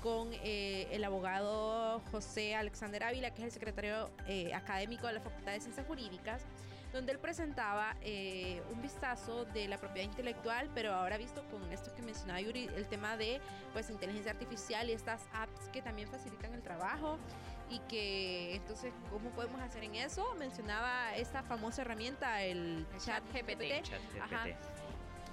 con 0.00 0.30
eh, 0.32 0.86
el 0.92 1.02
abogado 1.02 2.00
José 2.12 2.54
Alexander 2.54 3.02
Ávila, 3.02 3.34
que 3.34 3.42
es 3.42 3.46
el 3.46 3.50
secretario 3.50 4.10
eh, 4.28 4.54
académico 4.54 5.08
de 5.08 5.14
la 5.14 5.20
Facultad 5.20 5.52
de 5.52 5.60
Ciencias 5.60 5.86
Jurídicas, 5.88 6.42
donde 6.92 7.10
él 7.10 7.18
presentaba 7.18 7.96
un 8.70 8.82
vistazo 8.82 9.46
de 9.46 9.66
la 9.66 9.78
propiedad 9.78 10.06
intelectual, 10.06 10.68
pero 10.74 10.92
ahora 10.92 11.16
visto 11.16 11.42
con 11.50 11.72
esto 11.72 11.92
que 11.94 12.02
mencionaba 12.02 12.40
Yuri, 12.42 12.68
el 12.76 12.86
tema 12.86 13.16
de 13.16 13.40
pues 13.72 13.88
inteligencia 13.88 14.30
artificial 14.30 14.90
y 14.90 14.92
estas 14.92 15.22
apps 15.32 15.68
que 15.72 15.80
también 15.80 16.06
facilitan 16.08 16.52
el 16.52 16.62
trabajo 16.62 17.18
y 17.72 17.78
que 17.88 18.54
entonces, 18.56 18.92
¿cómo 19.10 19.30
podemos 19.30 19.60
hacer 19.60 19.84
en 19.84 19.94
eso? 19.94 20.34
Mencionaba 20.38 21.16
esta 21.16 21.42
famosa 21.42 21.82
herramienta, 21.82 22.42
el, 22.42 22.86
chat 23.04 23.22
GPT. 23.32 23.82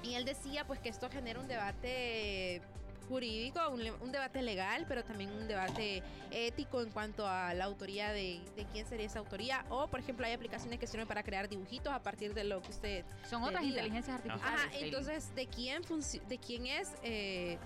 Y 0.01 0.15
él 0.15 0.23
decía 0.23 0.65
pues 0.65 0.79
que 0.79 0.87
esto 0.87 1.09
genera 1.09 1.39
un 1.41 1.47
debate 1.47 2.61
jurídico, 3.09 3.59
un, 3.69 4.11
debate 4.11 4.41
legal, 4.41 4.85
pero 4.87 5.03
también 5.03 5.31
un 5.31 5.47
debate 5.47 6.03
ético 6.31 6.81
en 6.81 6.91
cuanto 6.91 7.27
a 7.27 7.53
la 7.55 7.65
autoría 7.65 8.13
de, 8.13 8.39
quién 8.71 8.85
sería 8.87 9.07
esa 9.07 9.19
autoría. 9.19 9.65
O, 9.69 9.87
por 9.87 9.99
ejemplo, 9.99 10.25
hay 10.25 10.33
aplicaciones 10.33 10.79
que 10.79 10.87
sirven 10.87 11.07
para 11.07 11.23
crear 11.23 11.49
dibujitos 11.49 11.91
a 11.91 12.01
partir 12.01 12.33
de 12.33 12.43
lo 12.43 12.61
que 12.61 12.69
usted. 12.69 13.05
Son 13.27 13.43
otras 13.43 13.63
inteligencias 13.63 14.15
artificiales. 14.15 14.61
Ajá, 14.61 14.69
entonces, 14.73 15.35
¿de 15.35 15.47
quién, 15.47 15.81
de 16.29 16.37
quién 16.37 16.67
es? 16.67 16.93
Eh, 17.03 17.57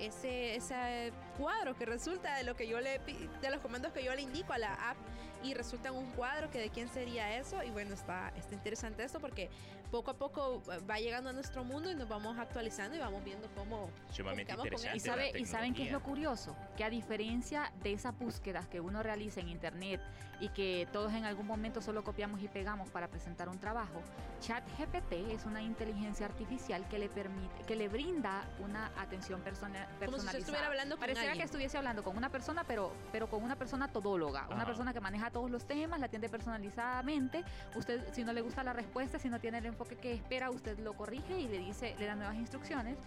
ese, 0.00 0.56
ese 0.56 1.12
cuadro 1.38 1.76
que 1.76 1.84
resulta 1.86 2.36
de 2.36 2.44
lo 2.44 2.56
que 2.56 2.66
yo 2.66 2.80
le 2.80 2.98
de 2.98 3.50
los 3.50 3.60
comandos 3.60 3.92
que 3.92 4.02
yo 4.04 4.14
le 4.14 4.22
indico 4.22 4.52
a 4.52 4.58
la 4.58 4.90
app 4.90 4.96
y 5.42 5.54
resulta 5.54 5.88
en 5.88 5.96
un 5.96 6.10
cuadro 6.12 6.50
que 6.50 6.58
de 6.58 6.70
quién 6.70 6.88
sería 6.88 7.36
eso. 7.36 7.62
Y 7.62 7.70
bueno 7.70 7.94
está, 7.94 8.32
está 8.36 8.54
interesante 8.54 9.04
esto 9.04 9.20
porque 9.20 9.50
poco 9.90 10.12
a 10.12 10.14
poco 10.14 10.62
va 10.88 10.98
llegando 10.98 11.30
a 11.30 11.32
nuestro 11.32 11.64
mundo 11.64 11.90
y 11.90 11.94
nos 11.94 12.08
vamos 12.08 12.38
actualizando 12.38 12.96
y 12.96 13.00
vamos 13.00 13.24
viendo 13.24 13.48
cómo 13.56 13.90
sumamente 14.10 14.52
interesante 14.52 14.96
y, 14.96 15.00
sabe, 15.00 15.32
y 15.36 15.44
saben 15.44 15.74
qué 15.74 15.86
es 15.86 15.92
lo 15.92 16.00
curioso 16.00 16.56
que 16.76 16.84
a 16.84 16.90
diferencia 16.90 17.72
de 17.82 17.92
esas 17.92 18.16
búsquedas 18.16 18.68
que 18.68 18.80
uno 18.80 19.02
realiza 19.02 19.40
en 19.40 19.48
internet 19.48 20.00
y 20.38 20.48
que 20.50 20.88
todos 20.92 21.12
en 21.12 21.24
algún 21.24 21.46
momento 21.46 21.82
solo 21.82 22.04
copiamos 22.04 22.40
y 22.40 22.48
pegamos 22.48 22.88
para 22.90 23.08
presentar 23.08 23.48
un 23.48 23.58
trabajo 23.58 24.00
ChatGPT 24.40 25.12
es 25.32 25.44
una 25.44 25.60
inteligencia 25.60 26.26
artificial 26.26 26.86
que 26.88 26.98
le 26.98 27.08
permite 27.08 27.64
que 27.66 27.74
le 27.74 27.88
brinda 27.88 28.48
una 28.60 28.92
atención 28.96 29.40
personal 29.40 29.88
como 30.04 30.18
si 30.18 30.36
estuviera 30.36 30.66
hablando 30.66 30.96
con 30.96 31.00
Pareciera 31.00 31.32
que 31.32 31.42
estuviese 31.42 31.78
hablando 31.78 32.02
con 32.04 32.16
una 32.16 32.30
persona, 32.30 32.64
pero, 32.64 32.92
pero 33.12 33.28
con 33.28 33.42
una 33.42 33.56
persona 33.56 33.88
todóloga, 33.88 34.46
una 34.50 34.64
persona 34.64 34.92
que 34.92 35.00
maneja 35.00 35.29
todos 35.30 35.50
los 35.50 35.64
temas, 35.64 36.00
la 36.00 36.06
atiende 36.06 36.28
personalizadamente. 36.28 37.44
Usted, 37.76 38.12
si 38.12 38.24
no 38.24 38.32
le 38.32 38.42
gusta 38.42 38.62
la 38.62 38.72
respuesta, 38.72 39.18
si 39.18 39.28
no 39.28 39.40
tiene 39.40 39.58
el 39.58 39.66
enfoque 39.66 39.96
que 39.96 40.12
espera, 40.12 40.50
usted 40.50 40.78
lo 40.78 40.94
corrige 40.94 41.38
y 41.40 41.48
le 41.48 41.58
dice, 41.58 41.94
le 41.98 42.06
da 42.06 42.14
nuevas 42.14 42.36
instrucciones. 42.36 42.98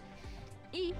Y 0.72 0.92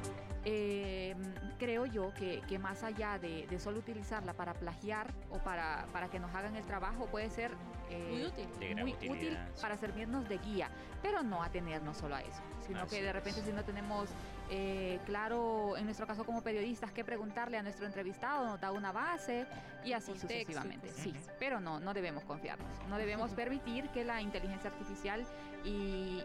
eh, 0.45 1.17
creo 1.59 1.85
yo 1.87 2.13
que, 2.15 2.59
más 2.61 2.85
allá 2.85 3.19
de, 3.19 3.59
solo 3.59 3.81
utilizarla 3.81 4.33
para 4.33 4.55
plagiar 4.55 5.13
o 5.31 5.39
para, 5.39 5.87
para 5.93 6.09
que 6.09 6.21
nos 6.21 6.33
hagan 6.33 6.55
el 6.55 6.65
trabajo, 6.65 7.07
puede 7.07 7.29
ser 7.29 7.51
eh, 7.91 8.09
muy 8.09 8.25
útil, 8.25 8.47
muy 8.77 8.93
útil 9.11 9.39
para 9.61 9.77
servirnos 9.77 10.29
de 10.29 10.39
guía, 10.39 10.71
pero 11.03 11.25
no 11.25 11.43
atenernos 11.43 11.97
solo 11.97 12.15
a 12.15 12.21
eso, 12.21 12.41
sino 12.67 12.87
que 12.87 13.03
de 13.03 13.13
repente 13.13 13.43
si 13.43 13.53
no 13.53 13.65
tenemos 13.65 14.09
eh, 14.51 15.01
claro, 15.07 15.77
en 15.77 15.85
nuestro 15.85 16.07
caso 16.07 16.25
como 16.25 16.43
periodistas, 16.43 16.93
qué 16.93 17.05
preguntarle 17.05 17.57
a 17.57 17.63
nuestro 17.63 17.87
entrevistado, 17.87 18.47
nos 18.47 18.61
da 18.61 18.73
una 18.73 18.93
base 18.93 19.47
y 19.85 19.93
así 19.93 20.13
sucesivamente. 20.13 20.89
Sí, 20.91 21.15
pero 21.39 21.61
no, 21.61 21.81
no 21.81 21.95
debemos 21.95 22.25
confiarnos, 22.25 22.69
no 22.89 22.99
debemos 22.99 23.31
permitir 23.33 23.89
que 23.91 24.05
la 24.05 24.21
inteligencia 24.21 24.71
artificial 24.71 25.25
y, 25.65 26.23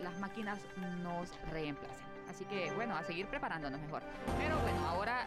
las 0.00 0.18
máquinas 0.18 0.58
nos 1.02 1.30
reemplacen. 1.50 2.11
Así 2.28 2.44
que 2.44 2.72
bueno, 2.72 2.96
a 2.96 3.02
seguir 3.04 3.26
preparándonos 3.26 3.80
mejor. 3.80 4.02
Pero 4.38 4.58
bueno, 4.60 4.88
ahora 4.88 5.26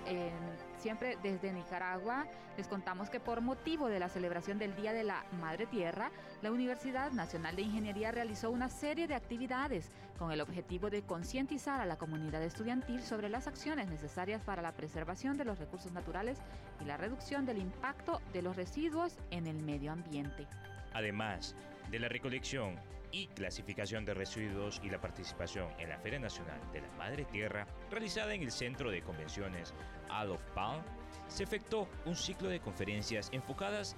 siempre 0.78 1.18
desde 1.22 1.54
Nicaragua 1.54 2.26
les 2.58 2.68
contamos 2.68 3.10
que 3.10 3.20
por 3.20 3.42
motivo 3.42 3.88
de 3.88 4.00
la 4.00 4.10
celebración 4.10 4.58
del 4.58 4.76
Día 4.76 4.94
de 4.94 5.04
la 5.04 5.26
Madre 5.42 5.66
Tierra, 5.66 6.12
la 6.42 6.52
Universidad 6.52 7.12
Nacional 7.12 7.56
de 7.56 7.64
Ingeniería 7.64 8.12
realizó 8.12 8.50
una 8.50 8.70
serie 8.70 9.08
de 9.08 9.16
actividades 9.16 9.90
con 10.18 10.32
el 10.32 10.42
objetivo 10.42 10.90
de 10.90 11.04
concientizar 11.04 11.82
a 11.82 11.86
la 11.86 11.98
comunidad 11.98 12.42
estudiantil 12.42 13.02
sobre 13.02 13.30
las 13.30 13.48
acciones 13.48 13.88
necesarias 13.90 14.42
para 14.42 14.62
la 14.62 14.72
preservación 14.72 15.38
de 15.38 15.46
los 15.46 15.60
recursos 15.60 15.92
naturales 15.92 16.38
y 16.82 16.86
la 16.86 16.98
reducción 16.98 17.46
del 17.46 17.58
impacto 17.58 18.22
de 18.32 18.42
los 18.42 18.56
residuos 18.56 19.18
en 19.32 19.48
el 19.48 19.62
medio 19.62 19.92
ambiente. 19.92 20.48
Además 20.96 21.58
de 21.92 22.00
la 22.00 22.08
recolección 22.08 22.80
y 23.12 23.28
clasificación 23.28 24.06
de 24.06 24.14
residuos 24.14 24.82
y 24.82 24.90
la 24.90 25.02
participación 25.02 25.68
en 25.78 25.90
la 25.90 26.00
Feria 26.00 26.20
Nacional 26.20 26.60
de 26.72 26.80
la 26.80 26.90
Madre 26.98 27.26
Tierra, 27.26 27.68
realizada 27.92 28.34
en 28.34 28.42
el 28.42 28.50
Centro 28.50 28.90
de 28.90 29.02
Convenciones 29.02 29.74
Adolf 30.10 30.42
Palm, 30.54 30.82
se 31.28 31.44
efectuó 31.44 31.90
un 32.06 32.16
ciclo 32.16 32.48
de 32.48 32.62
conferencias 32.62 33.30
enfocadas 33.34 33.98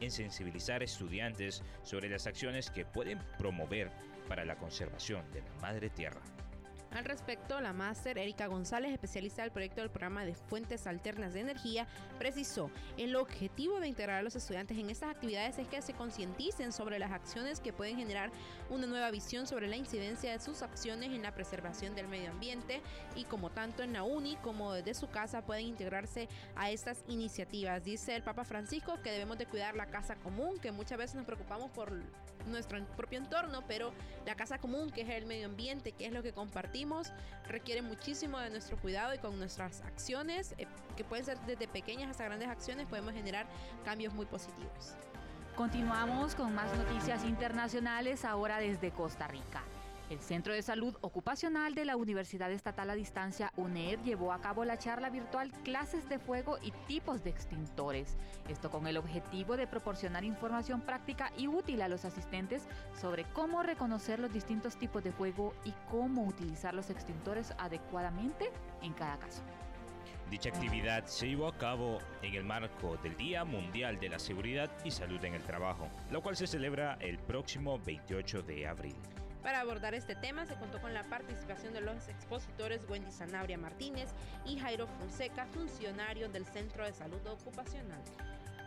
en 0.00 0.10
sensibilizar 0.12 0.80
a 0.80 0.84
estudiantes 0.84 1.64
sobre 1.82 2.08
las 2.08 2.28
acciones 2.28 2.70
que 2.70 2.84
pueden 2.84 3.18
promover 3.36 3.90
para 4.28 4.44
la 4.44 4.56
conservación 4.56 5.28
de 5.32 5.42
la 5.42 5.52
Madre 5.60 5.90
Tierra. 5.90 6.20
Al 6.90 7.04
respecto, 7.04 7.60
la 7.60 7.74
máster 7.74 8.16
Erika 8.16 8.46
González, 8.46 8.92
especialista 8.92 9.42
del 9.42 9.50
proyecto 9.50 9.82
del 9.82 9.90
programa 9.90 10.24
de 10.24 10.34
fuentes 10.34 10.86
alternas 10.86 11.34
de 11.34 11.40
energía, 11.40 11.86
precisó, 12.18 12.70
el 12.96 13.14
objetivo 13.14 13.78
de 13.78 13.88
integrar 13.88 14.16
a 14.16 14.22
los 14.22 14.36
estudiantes 14.36 14.78
en 14.78 14.88
estas 14.88 15.10
actividades 15.10 15.58
es 15.58 15.68
que 15.68 15.82
se 15.82 15.92
concienticen 15.92 16.72
sobre 16.72 16.98
las 16.98 17.12
acciones 17.12 17.60
que 17.60 17.74
pueden 17.74 17.96
generar 17.96 18.30
una 18.70 18.86
nueva 18.86 19.10
visión 19.10 19.46
sobre 19.46 19.68
la 19.68 19.76
incidencia 19.76 20.32
de 20.32 20.40
sus 20.40 20.62
acciones 20.62 21.10
en 21.10 21.22
la 21.22 21.34
preservación 21.34 21.94
del 21.94 22.08
medio 22.08 22.30
ambiente 22.30 22.80
y 23.14 23.24
como 23.24 23.50
tanto 23.50 23.82
en 23.82 23.92
la 23.92 24.02
UNI 24.02 24.36
como 24.36 24.72
desde 24.72 24.94
su 24.94 25.10
casa 25.10 25.44
pueden 25.44 25.66
integrarse 25.66 26.28
a 26.56 26.70
estas 26.70 27.04
iniciativas. 27.06 27.84
Dice 27.84 28.16
el 28.16 28.22
Papa 28.22 28.44
Francisco 28.44 28.98
que 29.02 29.12
debemos 29.12 29.36
de 29.36 29.46
cuidar 29.46 29.76
la 29.76 29.86
casa 29.86 30.16
común, 30.16 30.58
que 30.58 30.72
muchas 30.72 30.96
veces 30.96 31.16
nos 31.16 31.26
preocupamos 31.26 31.70
por 31.70 31.92
nuestro 32.46 32.82
propio 32.96 33.18
entorno, 33.18 33.62
pero 33.66 33.92
la 34.24 34.34
casa 34.34 34.58
común, 34.58 34.90
que 34.90 35.02
es 35.02 35.10
el 35.10 35.26
medio 35.26 35.46
ambiente, 35.46 35.92
que 35.92 36.06
es 36.06 36.12
lo 36.12 36.22
que 36.22 36.32
compartimos, 36.32 36.77
requiere 37.46 37.82
muchísimo 37.82 38.38
de 38.38 38.50
nuestro 38.50 38.76
cuidado 38.76 39.14
y 39.14 39.18
con 39.18 39.38
nuestras 39.38 39.80
acciones, 39.82 40.54
eh, 40.58 40.66
que 40.96 41.04
pueden 41.04 41.24
ser 41.24 41.38
desde 41.40 41.66
pequeñas 41.68 42.10
hasta 42.10 42.24
grandes 42.24 42.48
acciones, 42.48 42.86
podemos 42.86 43.14
generar 43.14 43.46
cambios 43.84 44.14
muy 44.14 44.26
positivos. 44.26 44.94
Continuamos 45.56 46.34
con 46.34 46.54
más 46.54 46.72
noticias 46.76 47.24
internacionales 47.24 48.24
ahora 48.24 48.58
desde 48.58 48.92
Costa 48.92 49.26
Rica. 49.26 49.62
El 50.10 50.20
Centro 50.20 50.54
de 50.54 50.62
Salud 50.62 50.96
Ocupacional 51.02 51.74
de 51.74 51.84
la 51.84 51.96
Universidad 51.96 52.50
Estatal 52.50 52.88
a 52.88 52.94
Distancia 52.94 53.52
UNED 53.56 53.98
llevó 54.04 54.32
a 54.32 54.40
cabo 54.40 54.64
la 54.64 54.78
charla 54.78 55.10
virtual 55.10 55.52
Clases 55.64 56.08
de 56.08 56.18
Fuego 56.18 56.56
y 56.62 56.70
Tipos 56.86 57.22
de 57.22 57.28
Extintores. 57.28 58.16
Esto 58.48 58.70
con 58.70 58.86
el 58.86 58.96
objetivo 58.96 59.58
de 59.58 59.66
proporcionar 59.66 60.24
información 60.24 60.80
práctica 60.80 61.30
y 61.36 61.46
útil 61.46 61.82
a 61.82 61.88
los 61.88 62.06
asistentes 62.06 62.66
sobre 62.98 63.24
cómo 63.34 63.62
reconocer 63.62 64.18
los 64.18 64.32
distintos 64.32 64.78
tipos 64.78 65.04
de 65.04 65.12
fuego 65.12 65.52
y 65.66 65.74
cómo 65.90 66.24
utilizar 66.24 66.72
los 66.72 66.88
extintores 66.88 67.52
adecuadamente 67.58 68.50
en 68.80 68.94
cada 68.94 69.18
caso. 69.18 69.42
Dicha 70.30 70.48
actividad 70.48 71.04
se 71.04 71.28
llevó 71.28 71.48
a 71.48 71.58
cabo 71.58 71.98
en 72.22 72.34
el 72.34 72.44
marco 72.44 72.96
del 73.02 73.14
Día 73.18 73.44
Mundial 73.44 74.00
de 74.00 74.08
la 74.08 74.18
Seguridad 74.18 74.70
y 74.86 74.90
Salud 74.90 75.22
en 75.22 75.34
el 75.34 75.42
Trabajo, 75.42 75.86
lo 76.10 76.22
cual 76.22 76.36
se 76.36 76.46
celebra 76.46 76.96
el 77.00 77.18
próximo 77.18 77.78
28 77.78 78.42
de 78.42 78.66
abril. 78.66 78.96
Para 79.48 79.60
abordar 79.60 79.94
este 79.94 80.14
tema 80.14 80.44
se 80.44 80.56
contó 80.56 80.78
con 80.78 80.92
la 80.92 81.04
participación 81.04 81.72
de 81.72 81.80
los 81.80 82.06
expositores 82.08 82.82
Wendy 82.86 83.10
Sanabria 83.10 83.56
Martínez 83.56 84.10
y 84.44 84.58
Jairo 84.58 84.86
Fonseca, 84.86 85.46
funcionarios 85.46 86.30
del 86.34 86.44
Centro 86.44 86.84
de 86.84 86.92
Salud 86.92 87.26
Ocupacional. 87.26 87.98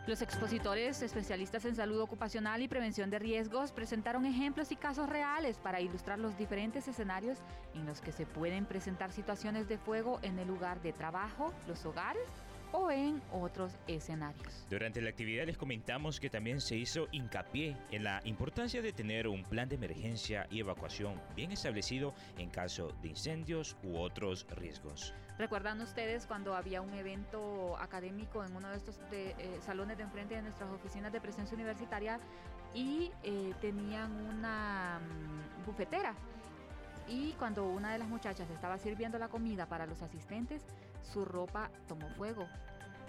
Los 0.08 0.22
expositores 0.22 1.00
especialistas 1.00 1.66
en 1.66 1.76
salud 1.76 2.00
ocupacional 2.00 2.62
y 2.62 2.66
prevención 2.66 3.10
de 3.10 3.20
riesgos 3.20 3.70
presentaron 3.70 4.26
ejemplos 4.26 4.72
y 4.72 4.76
casos 4.76 5.08
reales 5.08 5.56
para 5.58 5.80
ilustrar 5.80 6.18
los 6.18 6.36
diferentes 6.36 6.88
escenarios 6.88 7.38
en 7.74 7.86
los 7.86 8.00
que 8.00 8.10
se 8.10 8.26
pueden 8.26 8.66
presentar 8.66 9.12
situaciones 9.12 9.68
de 9.68 9.78
fuego 9.78 10.18
en 10.22 10.36
el 10.40 10.48
lugar 10.48 10.82
de 10.82 10.92
trabajo, 10.92 11.54
los 11.68 11.86
hogares 11.86 12.28
o 12.72 12.90
en 12.90 13.22
otros 13.32 13.72
escenarios. 13.86 14.66
Durante 14.68 15.00
la 15.00 15.10
actividad 15.10 15.46
les 15.46 15.56
comentamos 15.56 16.20
que 16.20 16.30
también 16.30 16.60
se 16.60 16.76
hizo 16.76 17.08
hincapié 17.12 17.76
en 17.90 18.04
la 18.04 18.20
importancia 18.24 18.82
de 18.82 18.92
tener 18.92 19.28
un 19.28 19.44
plan 19.44 19.68
de 19.68 19.76
emergencia 19.76 20.46
y 20.50 20.60
evacuación 20.60 21.20
bien 21.36 21.52
establecido 21.52 22.14
en 22.38 22.50
caso 22.50 22.92
de 23.02 23.08
incendios 23.08 23.76
u 23.82 23.96
otros 23.98 24.46
riesgos. 24.56 25.14
¿Recuerdan 25.38 25.80
ustedes 25.80 26.26
cuando 26.26 26.54
había 26.54 26.82
un 26.82 26.92
evento 26.94 27.76
académico 27.78 28.44
en 28.44 28.54
uno 28.54 28.68
de 28.68 28.76
estos 28.76 29.00
eh, 29.12 29.34
salones 29.64 29.96
de 29.96 30.04
enfrente 30.04 30.34
de 30.34 30.42
nuestras 30.42 30.70
oficinas 30.70 31.12
de 31.12 31.20
presencia 31.20 31.54
universitaria 31.54 32.20
y 32.74 33.10
eh, 33.22 33.52
tenían 33.60 34.12
una 34.26 35.00
mm, 35.00 35.66
bufetera? 35.66 36.14
Y 37.08 37.32
cuando 37.32 37.64
una 37.64 37.92
de 37.92 37.98
las 37.98 38.08
muchachas 38.08 38.48
estaba 38.50 38.78
sirviendo 38.78 39.18
la 39.18 39.28
comida 39.28 39.66
para 39.66 39.86
los 39.86 40.02
asistentes, 40.02 40.62
su 41.02 41.24
ropa 41.24 41.70
tomó 41.88 42.08
fuego. 42.10 42.46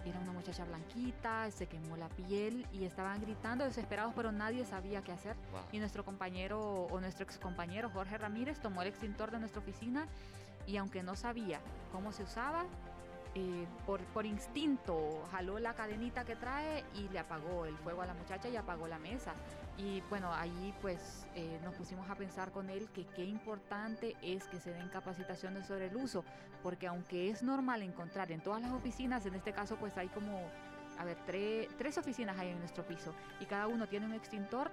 Era 0.06 0.20
una 0.20 0.34
muchacha 0.34 0.66
blanquita, 0.66 1.50
se 1.52 1.68
quemó 1.68 1.96
la 1.96 2.10
piel 2.10 2.68
y 2.74 2.84
estaban 2.84 3.22
gritando 3.22 3.64
desesperados, 3.64 4.14
pero 4.16 4.34
nadie 4.34 4.66
sabía 4.66 5.02
qué 5.02 5.14
hacer. 5.14 5.36
Y 5.72 5.80
nuestro 5.80 6.04
compañero 6.04 6.60
o 6.60 7.00
nuestro 7.00 7.24
ex 7.24 7.38
compañero 7.38 7.90
Jorge 7.90 8.18
Ramírez 8.18 8.60
tomó 8.60 8.82
el 8.82 8.90
extintor 8.90 9.32
de 9.32 9.40
nuestra 9.40 9.62
oficina 9.62 10.08
y 10.68 10.76
aunque 10.78 11.04
no 11.04 11.16
sabía 11.16 11.60
cómo 11.94 12.12
se 12.12 12.24
usaba, 12.24 12.66
eh, 13.36 13.66
por, 13.88 14.26
instinto 14.28 15.24
jaló 15.32 15.58
la 15.58 15.74
cadenita 15.74 16.24
que 16.24 16.36
trae 16.36 16.84
y 16.94 17.10
le 17.10 17.18
apagó 17.18 17.66
el 17.66 17.76
fuego 17.78 18.04
a 18.04 18.06
la 18.06 18.14
muchacha 18.14 18.48
y 18.48 18.56
apagó 18.56 18.88
la 18.88 19.00
mesa. 19.00 19.34
Y 19.78 20.02
bueno, 20.10 20.32
ahí 20.32 20.74
pues 20.82 21.26
eh, 21.36 21.60
nos 21.64 21.74
pusimos 21.74 22.08
a 22.12 22.16
pensar 22.16 22.52
con 22.52 22.70
él 22.70 22.90
que 22.94 23.06
qué 23.08 23.24
importante 23.26 24.16
es 24.22 24.44
que 24.46 24.60
se 24.60 24.72
den 24.72 24.88
capacitaciones 24.90 25.66
sobre 25.66 25.88
el 25.88 25.96
uso, 25.96 26.24
porque 26.62 26.86
aunque 26.86 27.32
es 27.32 27.42
normal 27.42 27.82
encontrar 27.82 28.32
en 28.32 28.42
todas 28.42 28.62
las 28.62 28.72
oficinas, 28.72 29.26
en 29.26 29.34
este 29.34 29.52
caso 29.52 29.78
pues 29.78 29.98
hay 29.98 30.10
como, 30.10 30.40
a 31.00 31.04
ver, 31.04 31.18
tres 31.26 31.98
oficinas 31.98 32.38
hay 32.38 32.50
en 32.50 32.60
nuestro 32.60 32.86
piso 32.86 33.16
y 33.40 33.46
cada 33.46 33.66
uno 33.66 33.88
tiene 33.88 34.06
un 34.06 34.14
extintor, 34.14 34.70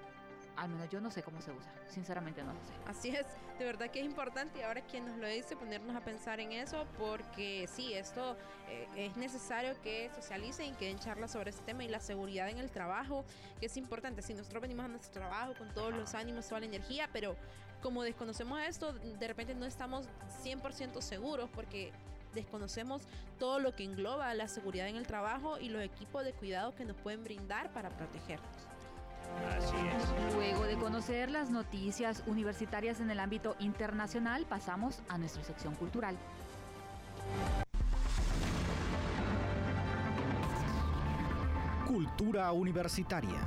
al 0.56 0.68
menos 0.68 0.88
yo 0.90 1.00
no 1.00 1.10
sé 1.10 1.22
cómo 1.22 1.40
se 1.40 1.52
usa, 1.52 1.72
sinceramente 1.88 2.42
no 2.42 2.52
lo 2.52 2.60
sé. 2.60 2.72
Así 2.86 3.08
es, 3.10 3.26
de 3.58 3.64
verdad 3.64 3.90
que 3.90 4.00
es 4.00 4.06
importante 4.06 4.60
y 4.60 4.62
ahora 4.62 4.80
quien 4.82 5.06
nos 5.06 5.16
lo 5.18 5.26
dice 5.26 5.56
ponernos 5.56 5.94
a 5.96 6.00
pensar 6.00 6.40
en 6.40 6.52
eso 6.52 6.86
porque 6.98 7.68
sí, 7.72 7.92
esto 7.94 8.36
eh, 8.68 8.88
es 8.96 9.16
necesario 9.16 9.74
que 9.82 10.10
socialicen 10.14 10.72
y 10.72 10.72
que 10.72 10.86
den 10.86 10.98
charlas 10.98 11.32
sobre 11.32 11.50
este 11.50 11.62
tema 11.62 11.84
y 11.84 11.88
la 11.88 12.00
seguridad 12.00 12.48
en 12.48 12.58
el 12.58 12.70
trabajo, 12.70 13.24
que 13.58 13.66
es 13.66 13.76
importante. 13.76 14.22
Si 14.22 14.34
nosotros 14.34 14.62
venimos 14.62 14.84
a 14.84 14.88
nuestro 14.88 15.12
trabajo 15.12 15.54
con 15.58 15.72
todos 15.74 15.94
los 15.94 16.14
ánimos, 16.14 16.48
toda 16.48 16.60
la 16.60 16.66
energía, 16.66 17.08
pero 17.12 17.36
como 17.82 18.02
desconocemos 18.02 18.60
esto, 18.60 18.92
de 18.92 19.28
repente 19.28 19.54
no 19.54 19.66
estamos 19.66 20.06
100% 20.44 21.00
seguros 21.00 21.48
porque 21.54 21.92
desconocemos 22.34 23.02
todo 23.38 23.58
lo 23.58 23.74
que 23.74 23.84
engloba 23.84 24.32
la 24.34 24.48
seguridad 24.48 24.88
en 24.88 24.96
el 24.96 25.06
trabajo 25.06 25.58
y 25.58 25.68
los 25.68 25.82
equipos 25.82 26.24
de 26.24 26.32
cuidado 26.32 26.74
que 26.74 26.84
nos 26.84 26.96
pueden 26.96 27.24
brindar 27.24 27.72
para 27.72 27.90
protegernos. 27.90 28.69
Así 29.56 29.76
es. 29.76 30.34
Luego 30.34 30.64
de 30.64 30.76
conocer 30.76 31.30
las 31.30 31.50
noticias 31.50 32.22
universitarias 32.26 33.00
en 33.00 33.10
el 33.10 33.20
ámbito 33.20 33.56
internacional, 33.58 34.46
pasamos 34.48 35.02
a 35.08 35.18
nuestra 35.18 35.42
sección 35.44 35.74
cultural. 35.74 36.16
Cultura 41.86 42.52
universitaria. 42.52 43.46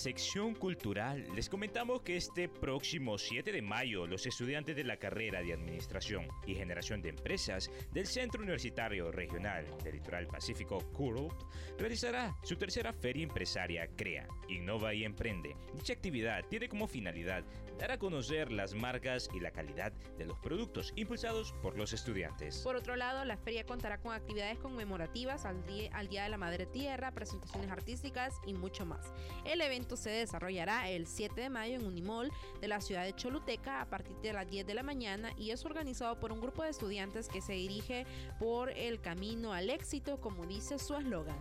Sección 0.00 0.54
cultural 0.54 1.26
les 1.34 1.50
comentamos 1.50 2.00
que 2.00 2.16
este 2.16 2.48
próximo 2.48 3.18
7 3.18 3.52
de 3.52 3.60
mayo 3.60 4.06
los 4.06 4.24
estudiantes 4.24 4.74
de 4.74 4.82
la 4.82 4.96
carrera 4.96 5.42
de 5.42 5.52
Administración 5.52 6.26
y 6.46 6.54
Generación 6.54 7.02
de 7.02 7.10
Empresas 7.10 7.70
del 7.92 8.06
Centro 8.06 8.40
Universitario 8.40 9.12
Regional 9.12 9.66
del 9.84 9.96
Litoral 9.96 10.26
Pacífico 10.26 10.78
CURLT 10.94 11.42
realizará 11.78 12.34
su 12.42 12.56
tercera 12.56 12.94
feria 12.94 13.24
empresaria 13.24 13.86
CREA, 13.94 14.26
Innova 14.48 14.94
y 14.94 15.04
Emprende. 15.04 15.54
Dicha 15.74 15.92
actividad 15.92 16.46
tiene 16.48 16.70
como 16.70 16.88
finalidad 16.88 17.44
dar 17.80 17.92
a 17.92 17.98
conocer 17.98 18.52
las 18.52 18.74
marcas 18.74 19.30
y 19.32 19.40
la 19.40 19.52
calidad 19.52 19.90
de 20.18 20.26
los 20.26 20.38
productos 20.38 20.92
impulsados 20.96 21.54
por 21.62 21.78
los 21.78 21.94
estudiantes. 21.94 22.58
Por 22.58 22.76
otro 22.76 22.94
lado, 22.94 23.24
la 23.24 23.38
feria 23.38 23.64
contará 23.64 23.98
con 23.98 24.12
actividades 24.12 24.58
conmemorativas 24.58 25.46
al 25.46 25.64
Día, 25.64 25.90
al 25.94 26.08
día 26.08 26.24
de 26.24 26.28
la 26.28 26.36
Madre 26.36 26.66
Tierra, 26.66 27.10
presentaciones 27.12 27.70
artísticas 27.70 28.34
y 28.46 28.52
mucho 28.52 28.84
más. 28.84 29.14
El 29.46 29.62
evento 29.62 29.96
se 29.96 30.10
desarrollará 30.10 30.90
el 30.90 31.06
7 31.06 31.40
de 31.40 31.48
mayo 31.48 31.76
en 31.76 31.86
Unimol 31.86 32.30
de 32.60 32.68
la 32.68 32.82
ciudad 32.82 33.04
de 33.04 33.14
Choluteca 33.14 33.80
a 33.80 33.88
partir 33.88 34.16
de 34.16 34.34
las 34.34 34.48
10 34.50 34.66
de 34.66 34.74
la 34.74 34.82
mañana 34.82 35.32
y 35.38 35.50
es 35.50 35.64
organizado 35.64 36.20
por 36.20 36.32
un 36.32 36.40
grupo 36.42 36.62
de 36.62 36.70
estudiantes 36.70 37.28
que 37.28 37.40
se 37.40 37.54
dirige 37.54 38.04
por 38.38 38.70
el 38.70 39.00
camino 39.00 39.54
al 39.54 39.70
éxito, 39.70 40.20
como 40.20 40.46
dice 40.46 40.78
su 40.78 40.94
eslogan. 40.96 41.38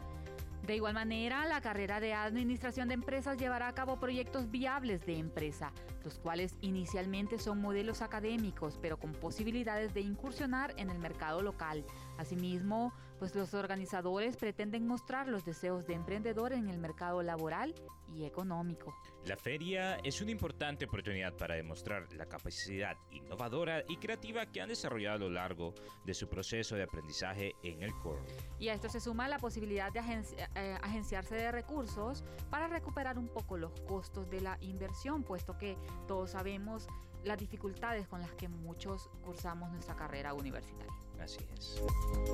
De 0.69 0.75
igual 0.75 0.93
manera, 0.93 1.47
la 1.47 1.61
carrera 1.61 1.99
de 1.99 2.13
Administración 2.13 2.89
de 2.89 2.93
Empresas 2.93 3.39
llevará 3.39 3.67
a 3.67 3.73
cabo 3.73 3.99
proyectos 3.99 4.51
viables 4.51 5.03
de 5.03 5.17
empresa, 5.17 5.73
los 6.03 6.19
cuales 6.19 6.57
inicialmente 6.61 7.39
son 7.39 7.59
modelos 7.59 8.03
académicos, 8.03 8.77
pero 8.79 8.99
con 8.99 9.13
posibilidades 9.13 9.95
de 9.95 10.01
incursionar 10.01 10.75
en 10.77 10.91
el 10.91 10.99
mercado 10.99 11.41
local. 11.41 11.83
Asimismo, 12.19 12.93
pues 13.19 13.35
los 13.35 13.53
organizadores 13.53 14.37
pretenden 14.37 14.87
mostrar 14.87 15.27
los 15.27 15.45
deseos 15.45 15.85
de 15.85 15.93
emprendedor 15.93 16.53
en 16.53 16.69
el 16.69 16.79
mercado 16.79 17.21
laboral 17.21 17.75
y 18.07 18.25
económico. 18.25 18.95
La 19.25 19.35
feria 19.35 19.97
es 19.97 20.21
una 20.21 20.31
importante 20.31 20.85
oportunidad 20.85 21.35
para 21.35 21.55
demostrar 21.55 22.11
la 22.13 22.25
capacidad 22.25 22.95
innovadora 23.11 23.83
y 23.87 23.97
creativa 23.97 24.45
que 24.45 24.61
han 24.61 24.69
desarrollado 24.69 25.17
a 25.17 25.19
lo 25.19 25.29
largo 25.29 25.73
de 26.05 26.13
su 26.13 26.27
proceso 26.29 26.75
de 26.75 26.83
aprendizaje 26.83 27.53
en 27.61 27.83
el 27.83 27.93
CORE. 27.99 28.21
Y 28.57 28.69
a 28.69 28.73
esto 28.73 28.89
se 28.89 29.01
suma 29.01 29.27
la 29.27 29.37
posibilidad 29.37 29.91
de 29.91 29.99
eh, 29.99 30.77
agenciarse 30.81 31.35
de 31.35 31.51
recursos 31.51 32.23
para 32.49 32.67
recuperar 32.67 33.19
un 33.19 33.27
poco 33.27 33.57
los 33.57 33.79
costos 33.81 34.29
de 34.29 34.41
la 34.41 34.57
inversión, 34.61 35.23
puesto 35.23 35.57
que 35.57 35.77
todos 36.07 36.31
sabemos 36.31 36.87
las 37.23 37.37
dificultades 37.37 38.07
con 38.07 38.21
las 38.21 38.31
que 38.33 38.47
muchos 38.47 39.09
cursamos 39.23 39.71
nuestra 39.71 39.95
carrera 39.95 40.33
universitaria. 40.33 40.93
Así 41.21 41.39
es. 41.57 41.81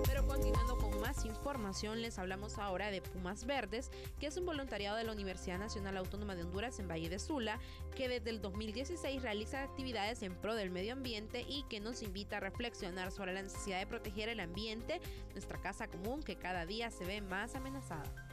Pero 0.06 0.28
continuando 0.28 0.78
con 0.78 1.00
más 1.02 1.26
información, 1.26 2.02
les 2.02 2.19
hablamos 2.19 2.60
ahora 2.60 2.91
de 2.91 3.02
Pumas 3.02 3.45
Verdes, 3.45 3.89
que 4.19 4.28
es 4.28 4.38
un 4.38 4.45
voluntariado 4.45 4.95
de 4.98 5.04
la 5.04 5.12
Universidad 5.12 5.58
Nacional 5.58 5.98
Autónoma 5.98 6.36
de 6.36 6.43
Honduras 6.43 6.80
en 6.80 6.88
Valle 6.88 7.10
de 7.10 7.19
Sula, 7.19 7.60
que 7.95 8.08
desde 8.08 8.30
el 8.30 8.41
2016 8.41 9.21
realiza 9.21 9.63
actividades 9.63 10.21
en 10.21 10.36
pro 10.36 10.56
del 10.56 10.69
medio 10.69 10.93
ambiente 10.93 11.45
y 11.48 11.63
que 11.63 11.80
nos 11.80 12.04
invita 12.04 12.38
a 12.38 12.41
reflexionar 12.41 13.12
sobre 13.12 13.34
la 13.34 13.41
necesidad 13.41 13.80
de 13.80 13.88
proteger 13.88 14.30
el 14.30 14.39
ambiente, 14.39 15.02
nuestra 15.32 15.60
casa 15.60 15.88
común 15.88 16.21
que 16.21 16.36
cada 16.36 16.65
día 16.65 16.91
se 16.91 17.06
ve 17.06 17.21
más 17.21 17.56
amenazada. 17.56 18.24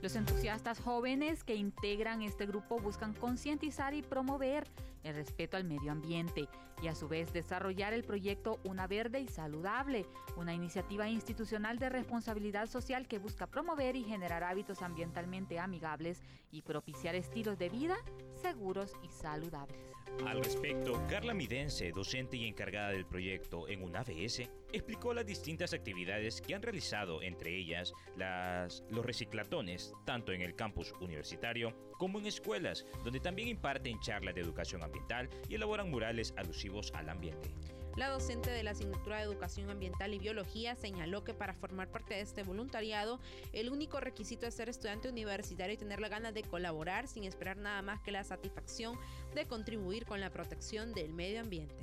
Los 0.00 0.14
entusiastas 0.14 0.78
jóvenes 0.78 1.42
que 1.42 1.56
integran 1.56 2.22
este 2.22 2.46
grupo 2.46 2.78
buscan 2.78 3.14
concientizar 3.14 3.94
y 3.94 4.02
promover 4.02 4.64
el 5.02 5.16
respeto 5.16 5.56
al 5.56 5.64
medio 5.64 5.90
ambiente 5.90 6.48
y 6.80 6.86
a 6.86 6.94
su 6.94 7.08
vez 7.08 7.32
desarrollar 7.32 7.92
el 7.92 8.04
proyecto 8.04 8.60
Una 8.62 8.86
Verde 8.86 9.20
y 9.20 9.26
Saludable, 9.26 10.06
una 10.36 10.54
iniciativa 10.54 11.08
institucional 11.08 11.80
de 11.80 11.88
responsabilidad 11.88 12.68
social 12.68 13.08
que 13.08 13.18
busca 13.18 13.48
promover 13.48 13.96
y 13.96 14.04
generar 14.04 14.44
hábitos 14.44 14.82
ambientalmente 14.82 15.58
amigables 15.58 16.22
y 16.52 16.62
propiciar 16.62 17.16
estilos 17.16 17.58
de 17.58 17.68
vida 17.68 17.96
seguros 18.40 18.92
y 19.02 19.08
saludables. 19.08 19.97
Al 20.26 20.42
respecto, 20.42 21.00
Carla 21.08 21.34
Midense, 21.34 21.90
docente 21.92 22.36
y 22.36 22.46
encargada 22.46 22.90
del 22.90 23.06
proyecto 23.06 23.68
en 23.68 23.82
una 23.82 24.00
ABS, 24.00 24.48
explicó 24.72 25.14
las 25.14 25.26
distintas 25.26 25.72
actividades 25.72 26.40
que 26.40 26.54
han 26.54 26.62
realizado, 26.62 27.22
entre 27.22 27.56
ellas 27.56 27.92
las, 28.16 28.84
los 28.90 29.04
reciclatones, 29.04 29.94
tanto 30.04 30.32
en 30.32 30.42
el 30.42 30.54
campus 30.54 30.92
universitario 31.00 31.74
como 31.98 32.18
en 32.18 32.26
escuelas, 32.26 32.86
donde 33.04 33.20
también 33.20 33.48
imparten 33.48 34.00
charlas 34.00 34.34
de 34.34 34.40
educación 34.40 34.82
ambiental 34.82 35.28
y 35.48 35.54
elaboran 35.54 35.90
murales 35.90 36.34
alusivos 36.36 36.92
al 36.94 37.08
ambiente. 37.08 37.50
La 37.98 38.10
docente 38.10 38.50
de 38.50 38.62
la 38.62 38.70
asignatura 38.70 39.16
de 39.16 39.24
Educación 39.24 39.70
Ambiental 39.70 40.14
y 40.14 40.20
Biología 40.20 40.76
señaló 40.76 41.24
que 41.24 41.34
para 41.34 41.52
formar 41.52 41.90
parte 41.90 42.14
de 42.14 42.20
este 42.20 42.44
voluntariado, 42.44 43.18
el 43.52 43.70
único 43.70 43.98
requisito 43.98 44.46
es 44.46 44.54
ser 44.54 44.68
estudiante 44.68 45.08
universitario 45.08 45.74
y 45.74 45.78
tener 45.78 45.98
la 45.98 46.08
ganas 46.08 46.32
de 46.32 46.44
colaborar 46.44 47.08
sin 47.08 47.24
esperar 47.24 47.56
nada 47.56 47.82
más 47.82 48.00
que 48.00 48.12
la 48.12 48.22
satisfacción 48.22 48.96
de 49.34 49.48
contribuir 49.48 50.06
con 50.06 50.20
la 50.20 50.30
protección 50.30 50.94
del 50.94 51.12
medio 51.12 51.40
ambiente. 51.40 51.74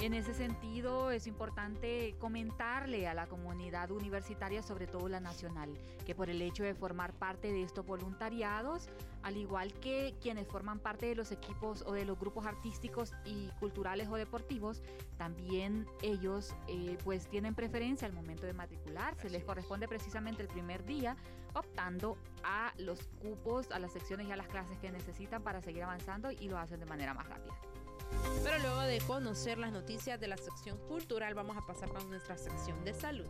En 0.00 0.12
ese 0.12 0.34
sentido, 0.34 1.10
es 1.10 1.26
importante 1.26 2.14
comentarle 2.18 3.06
a 3.06 3.14
la 3.14 3.26
comunidad 3.26 3.90
universitaria, 3.90 4.62
sobre 4.62 4.86
todo 4.86 5.08
la 5.08 5.20
nacional, 5.20 5.72
que 6.04 6.14
por 6.14 6.28
el 6.28 6.42
hecho 6.42 6.62
de 6.62 6.74
formar 6.74 7.12
parte 7.14 7.52
de 7.52 7.62
estos 7.62 7.86
voluntariados, 7.86 8.88
al 9.22 9.36
igual 9.36 9.72
que 9.72 10.14
quienes 10.20 10.46
forman 10.46 10.78
parte 10.78 11.06
de 11.06 11.14
los 11.14 11.32
equipos 11.32 11.82
o 11.86 11.92
de 11.92 12.04
los 12.04 12.18
grupos 12.18 12.44
artísticos 12.44 13.12
y 13.24 13.48
culturales 13.60 14.08
o 14.08 14.16
deportivos, 14.16 14.82
también 15.16 15.86
ellos 16.02 16.54
eh, 16.68 16.98
pues 17.04 17.28
tienen 17.28 17.54
preferencia 17.54 18.06
al 18.06 18.12
momento 18.12 18.46
de 18.46 18.52
matricularse. 18.52 19.30
Les 19.30 19.44
corresponde 19.44 19.88
precisamente 19.88 20.42
el 20.42 20.48
primer 20.48 20.84
día, 20.84 21.16
optando 21.54 22.18
a 22.42 22.74
los 22.78 23.06
cupos, 23.22 23.70
a 23.70 23.78
las 23.78 23.92
secciones 23.92 24.26
y 24.26 24.32
a 24.32 24.36
las 24.36 24.48
clases 24.48 24.76
que 24.78 24.90
necesitan 24.90 25.42
para 25.42 25.62
seguir 25.62 25.84
avanzando 25.84 26.30
y 26.30 26.48
lo 26.48 26.58
hacen 26.58 26.80
de 26.80 26.86
manera 26.86 27.14
más 27.14 27.26
rápida. 27.28 27.54
Pero 28.42 28.58
luego 28.58 28.80
de 28.80 29.00
conocer 29.00 29.58
las 29.58 29.72
noticias 29.72 30.20
de 30.20 30.28
la 30.28 30.36
sección 30.36 30.78
cultural, 30.88 31.34
vamos 31.34 31.56
a 31.56 31.66
pasar 31.66 31.88
con 31.88 32.08
nuestra 32.10 32.36
sección 32.36 32.84
de 32.84 32.94
salud. 32.94 33.26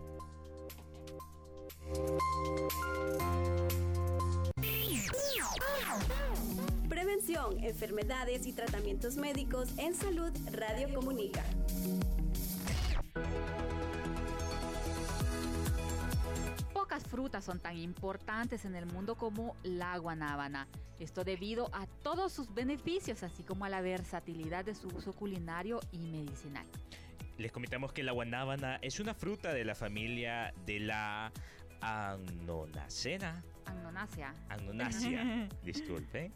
Prevención, 6.89 7.63
enfermedades 7.63 8.47
y 8.47 8.53
tratamientos 8.53 9.17
médicos 9.17 9.69
en 9.79 9.95
salud 9.95 10.33
Radio 10.53 10.93
Comunica. 10.95 11.45
Pocas 16.95 17.11
frutas 17.11 17.45
son 17.45 17.59
tan 17.59 17.77
importantes 17.77 18.65
en 18.65 18.77
el 18.77 18.87
mundo 18.87 19.17
como 19.17 19.57
la 19.65 19.99
guanábana. 19.99 20.69
Esto 21.01 21.25
debido 21.25 21.69
a 21.75 21.89
todos 22.05 22.33
sus 22.33 22.55
beneficios, 22.55 23.25
así 23.25 23.43
como 23.43 23.65
a 23.65 23.69
la 23.69 23.81
versatilidad 23.81 24.65
de 24.65 24.77
su 24.77 24.87
uso 24.87 25.13
culinario 25.13 25.81
y 25.91 25.99
medicinal. 25.99 26.65
Les 27.37 27.51
comentamos 27.51 27.93
que 27.93 28.05
la 28.05 28.13
guanábana 28.13 28.79
es 28.81 29.01
una 29.01 29.13
fruta 29.13 29.53
de 29.53 29.65
la 29.65 29.75
familia 29.75 30.55
de 30.67 30.79
la 30.79 31.33
Annonacea. 31.81 33.43
Agnonacia. 33.67 34.33
Agnonacia, 34.49 35.49
disculpe. 35.65 36.31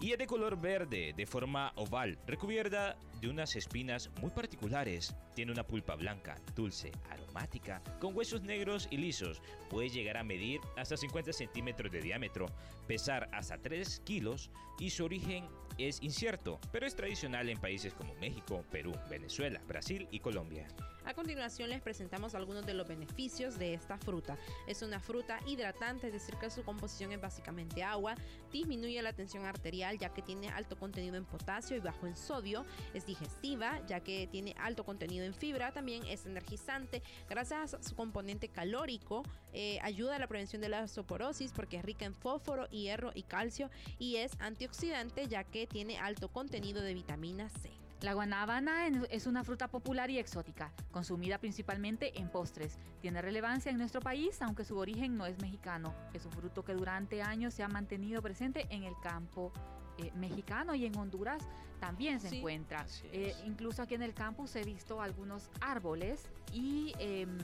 Y 0.00 0.12
es 0.12 0.18
de 0.18 0.28
color 0.28 0.60
verde, 0.60 1.14
de 1.16 1.26
forma 1.26 1.72
oval, 1.74 2.16
recubierta 2.28 2.96
de 3.20 3.28
unas 3.28 3.56
espinas 3.56 4.08
muy 4.20 4.30
particulares. 4.30 5.16
Tiene 5.36 5.52
una 5.52 5.66
pulpa 5.66 5.96
blanca, 5.96 6.34
dulce, 6.54 6.90
aromática, 7.10 7.82
con 8.00 8.16
huesos 8.16 8.40
negros 8.40 8.88
y 8.90 8.96
lisos. 8.96 9.42
Puede 9.68 9.90
llegar 9.90 10.16
a 10.16 10.24
medir 10.24 10.62
hasta 10.78 10.96
50 10.96 11.30
centímetros 11.34 11.92
de 11.92 12.00
diámetro, 12.00 12.46
pesar 12.86 13.28
hasta 13.34 13.58
3 13.58 14.00
kilos 14.06 14.50
y 14.78 14.88
su 14.88 15.04
origen 15.04 15.46
es 15.76 16.02
incierto, 16.02 16.58
pero 16.72 16.86
es 16.86 16.96
tradicional 16.96 17.50
en 17.50 17.60
países 17.60 17.92
como 17.92 18.14
México, 18.14 18.64
Perú, 18.70 18.92
Venezuela, 19.10 19.60
Brasil 19.68 20.08
y 20.10 20.20
Colombia. 20.20 20.66
A 21.04 21.14
continuación 21.14 21.70
les 21.70 21.80
presentamos 21.82 22.34
algunos 22.34 22.66
de 22.66 22.74
los 22.74 22.88
beneficios 22.88 23.58
de 23.58 23.74
esta 23.74 23.96
fruta. 23.96 24.36
Es 24.66 24.82
una 24.82 24.98
fruta 24.98 25.38
hidratante, 25.46 26.08
es 26.08 26.12
decir 26.12 26.34
que 26.36 26.50
su 26.50 26.64
composición 26.64 27.12
es 27.12 27.20
básicamente 27.20 27.84
agua, 27.84 28.16
disminuye 28.50 29.00
la 29.02 29.12
tensión 29.12 29.44
arterial 29.44 29.98
ya 29.98 30.12
que 30.12 30.22
tiene 30.22 30.48
alto 30.48 30.76
contenido 30.76 31.16
en 31.16 31.24
potasio 31.24 31.76
y 31.76 31.80
bajo 31.80 32.08
en 32.08 32.16
sodio, 32.16 32.64
es 32.92 33.06
digestiva 33.06 33.80
ya 33.86 34.00
que 34.00 34.26
tiene 34.26 34.56
alto 34.58 34.84
contenido 34.84 35.25
en 35.26 35.34
fibra, 35.34 35.72
también 35.72 36.04
es 36.06 36.26
energizante, 36.26 37.02
gracias 37.28 37.74
a 37.74 37.82
su 37.82 37.94
componente 37.94 38.48
calórico, 38.48 39.22
eh, 39.52 39.78
ayuda 39.82 40.16
a 40.16 40.18
la 40.18 40.26
prevención 40.26 40.62
de 40.62 40.68
la 40.68 40.82
osteoporosis 40.82 41.52
porque 41.52 41.76
es 41.76 41.84
rica 41.84 42.04
en 42.04 42.14
fósforo, 42.14 42.68
hierro 42.68 43.10
y 43.14 43.22
calcio 43.22 43.70
y 43.98 44.16
es 44.16 44.32
antioxidante 44.38 45.28
ya 45.28 45.44
que 45.44 45.66
tiene 45.66 45.98
alto 45.98 46.28
contenido 46.28 46.82
de 46.82 46.94
vitamina 46.94 47.48
C. 47.48 47.70
La 48.02 48.12
guanábana 48.12 48.88
es 49.10 49.26
una 49.26 49.42
fruta 49.42 49.68
popular 49.68 50.10
y 50.10 50.18
exótica, 50.18 50.70
consumida 50.90 51.38
principalmente 51.38 52.18
en 52.20 52.28
postres. 52.28 52.78
Tiene 53.00 53.22
relevancia 53.22 53.70
en 53.70 53.78
nuestro 53.78 54.02
país, 54.02 54.42
aunque 54.42 54.66
su 54.66 54.76
origen 54.76 55.16
no 55.16 55.24
es 55.24 55.40
mexicano. 55.40 55.94
Es 56.12 56.26
un 56.26 56.32
fruto 56.32 56.62
que 56.62 56.74
durante 56.74 57.22
años 57.22 57.54
se 57.54 57.62
ha 57.62 57.68
mantenido 57.68 58.20
presente 58.20 58.66
en 58.68 58.82
el 58.82 58.92
campo 59.02 59.50
eh, 59.98 60.12
mexicano 60.14 60.74
y 60.74 60.86
en 60.86 60.96
Honduras 60.96 61.42
también 61.80 62.20
se 62.20 62.38
encuentra. 62.38 62.86
Eh, 63.12 63.34
incluso 63.44 63.82
aquí 63.82 63.94
en 63.94 64.02
el 64.02 64.14
campus 64.14 64.56
he 64.56 64.62
visto 64.62 65.00
algunos 65.00 65.50
árboles 65.60 66.28
y 66.52 66.94
em, 66.98 67.36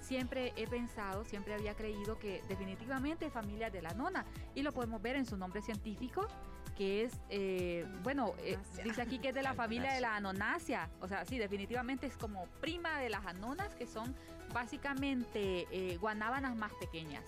siempre 0.00 0.52
he 0.56 0.66
pensado, 0.66 1.24
siempre 1.24 1.54
había 1.54 1.74
creído 1.74 2.18
que 2.18 2.42
definitivamente 2.48 3.26
es 3.26 3.32
familia 3.32 3.70
de 3.70 3.82
la 3.82 3.94
nona 3.94 4.24
y 4.54 4.62
lo 4.62 4.72
podemos 4.72 5.00
ver 5.00 5.16
en 5.16 5.24
su 5.24 5.36
nombre 5.36 5.62
científico 5.62 6.26
que 6.76 7.04
es, 7.04 7.12
eh, 7.30 7.86
bueno, 8.02 8.34
dice 8.82 9.00
aquí 9.00 9.20
que 9.20 9.28
es 9.28 9.34
de 9.34 9.42
la 9.42 9.54
familia 9.54 9.92
de 9.94 10.00
la 10.00 10.16
anonácea, 10.16 10.90
o 11.00 11.06
sea, 11.06 11.24
sí, 11.24 11.38
definitivamente 11.38 12.06
es 12.06 12.16
como 12.16 12.46
prima 12.60 12.98
de 12.98 13.10
las 13.10 13.24
anonas, 13.24 13.74
que 13.76 13.86
son 13.86 14.12
básicamente 14.52 15.96
guanábanas 16.00 16.56
más 16.56 16.72
pequeñas. 16.74 17.22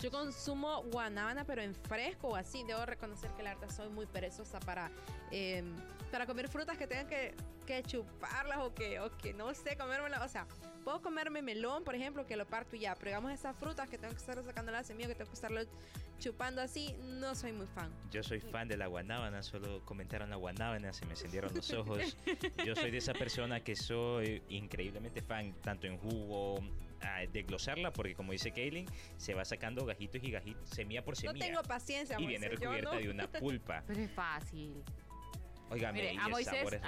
Yo 0.00 0.10
consumo 0.10 0.82
guanábana, 0.84 1.44
pero 1.44 1.60
en 1.60 1.74
fresco 1.74 2.28
o 2.28 2.36
así. 2.36 2.64
Debo 2.64 2.86
reconocer 2.86 3.30
que 3.32 3.42
la 3.42 3.54
verdad 3.54 3.74
soy 3.74 3.88
muy 3.90 4.06
perezosa 4.06 4.58
para, 4.60 4.90
em, 5.30 5.76
para 6.10 6.26
comer 6.26 6.48
frutas 6.48 6.78
que 6.78 6.86
tengan 6.86 7.06
que, 7.06 7.34
que 7.66 7.82
chuparlas 7.82 8.58
o 8.60 8.74
que, 8.74 8.98
o 8.98 9.10
que 9.18 9.34
no 9.34 9.52
sé, 9.52 9.76
comérmelas. 9.76 10.22
O 10.22 10.28
sea, 10.28 10.46
puedo 10.84 11.02
comerme 11.02 11.42
melón, 11.42 11.84
por 11.84 11.94
ejemplo, 11.94 12.26
que 12.26 12.36
lo 12.36 12.46
parto 12.46 12.76
y 12.76 12.80
ya. 12.80 12.94
Pero 12.94 13.10
digamos 13.10 13.32
esas 13.32 13.54
frutas 13.56 13.90
que 13.90 13.98
tengo 13.98 14.14
que 14.14 14.20
estar 14.20 14.42
sacando 14.42 14.72
la 14.72 14.82
semilla, 14.84 15.08
que 15.08 15.16
tengo 15.16 15.30
que 15.30 15.34
estarlo 15.34 15.60
chupando 16.18 16.62
así, 16.62 16.94
no 17.02 17.34
soy 17.34 17.52
muy 17.52 17.66
fan. 17.66 17.90
Yo 18.10 18.22
soy 18.22 18.40
fan 18.40 18.68
de 18.68 18.76
la 18.76 18.86
guanábana, 18.86 19.42
solo 19.42 19.84
comentaron 19.84 20.30
la 20.30 20.36
guanábana, 20.36 20.92
se 20.92 21.04
me 21.06 21.12
encendieron 21.12 21.52
los 21.54 21.72
ojos. 21.72 22.16
Yo 22.66 22.74
soy 22.74 22.90
de 22.90 22.98
esa 22.98 23.14
persona 23.14 23.60
que 23.60 23.74
soy 23.74 24.42
increíblemente 24.48 25.22
fan, 25.22 25.54
tanto 25.62 25.86
en 25.86 25.98
jugo, 25.98 26.60
a 27.02 27.26
desglosarla 27.26 27.92
porque 27.92 28.14
como 28.14 28.32
dice 28.32 28.52
Kaylin, 28.52 28.86
se 29.16 29.34
va 29.34 29.44
sacando 29.44 29.84
gajitos 29.84 30.22
y 30.22 30.30
gajitos, 30.30 30.68
semilla 30.70 31.04
por 31.04 31.16
semilla. 31.16 31.32
No 31.32 31.38
tengo 31.38 31.62
paciencia. 31.62 32.16
Y 32.18 32.26
viene 32.26 32.48
recubierta 32.48 32.96
de 32.96 33.10
una 33.10 33.28
pulpa. 33.28 33.82
Pero 33.86 34.00
es 34.00 34.10
fácil. 34.10 34.82
Óigame, 35.70 36.18
a 36.18 36.28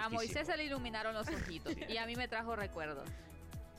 Moisés, 0.09 0.47
se 0.47 0.57
le 0.57 0.65
iluminaron 0.65 1.15
los 1.15 1.29
ojitos 1.29 1.73
y 1.89 1.97
a 1.99 2.07
mí 2.07 2.17
me 2.17 2.27
trajo 2.27 2.57
recuerdos. 2.57 3.09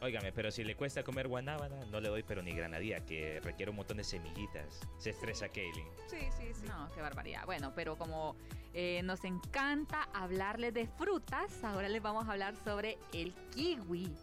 Óigame, 0.02 0.34
pero 0.34 0.52
si 0.52 0.65
le 0.65 0.76
cuesta 0.76 1.02
comer 1.02 1.30
guanábana, 1.30 1.86
no 1.86 2.02
le 2.02 2.10
doy 2.10 2.24
pero 2.24 2.41
ni 2.41 2.54
granadía, 2.54 3.06
que 3.06 3.39
requiere 3.41 3.69
un 3.69 3.78
montón 3.78 3.98
de 3.98 4.04
semillitas. 4.04 4.82
Se 4.98 5.12
estresa 5.12 5.48
Kaylin. 5.48 5.88
Sí, 6.08 6.17
sí, 6.38 6.54
sí. 6.54 6.65
No, 6.67 6.89
qué 6.93 7.02
barbaridad. 7.02 7.46
Bueno, 7.46 7.72
pero 7.74 7.98
como 7.98 8.36
eh, 8.74 9.02
nos 9.04 9.24
encanta 9.24 10.10
hablarle 10.13 10.74
de 10.74 10.88
frutas, 10.88 11.63
ahora 11.63 11.88
les 11.88 12.02
vamos 12.02 12.28
a 12.28 12.34
hablar 12.34 12.54
sobre 12.65 12.98
el 13.13 13.34
kiwi. 13.52 14.13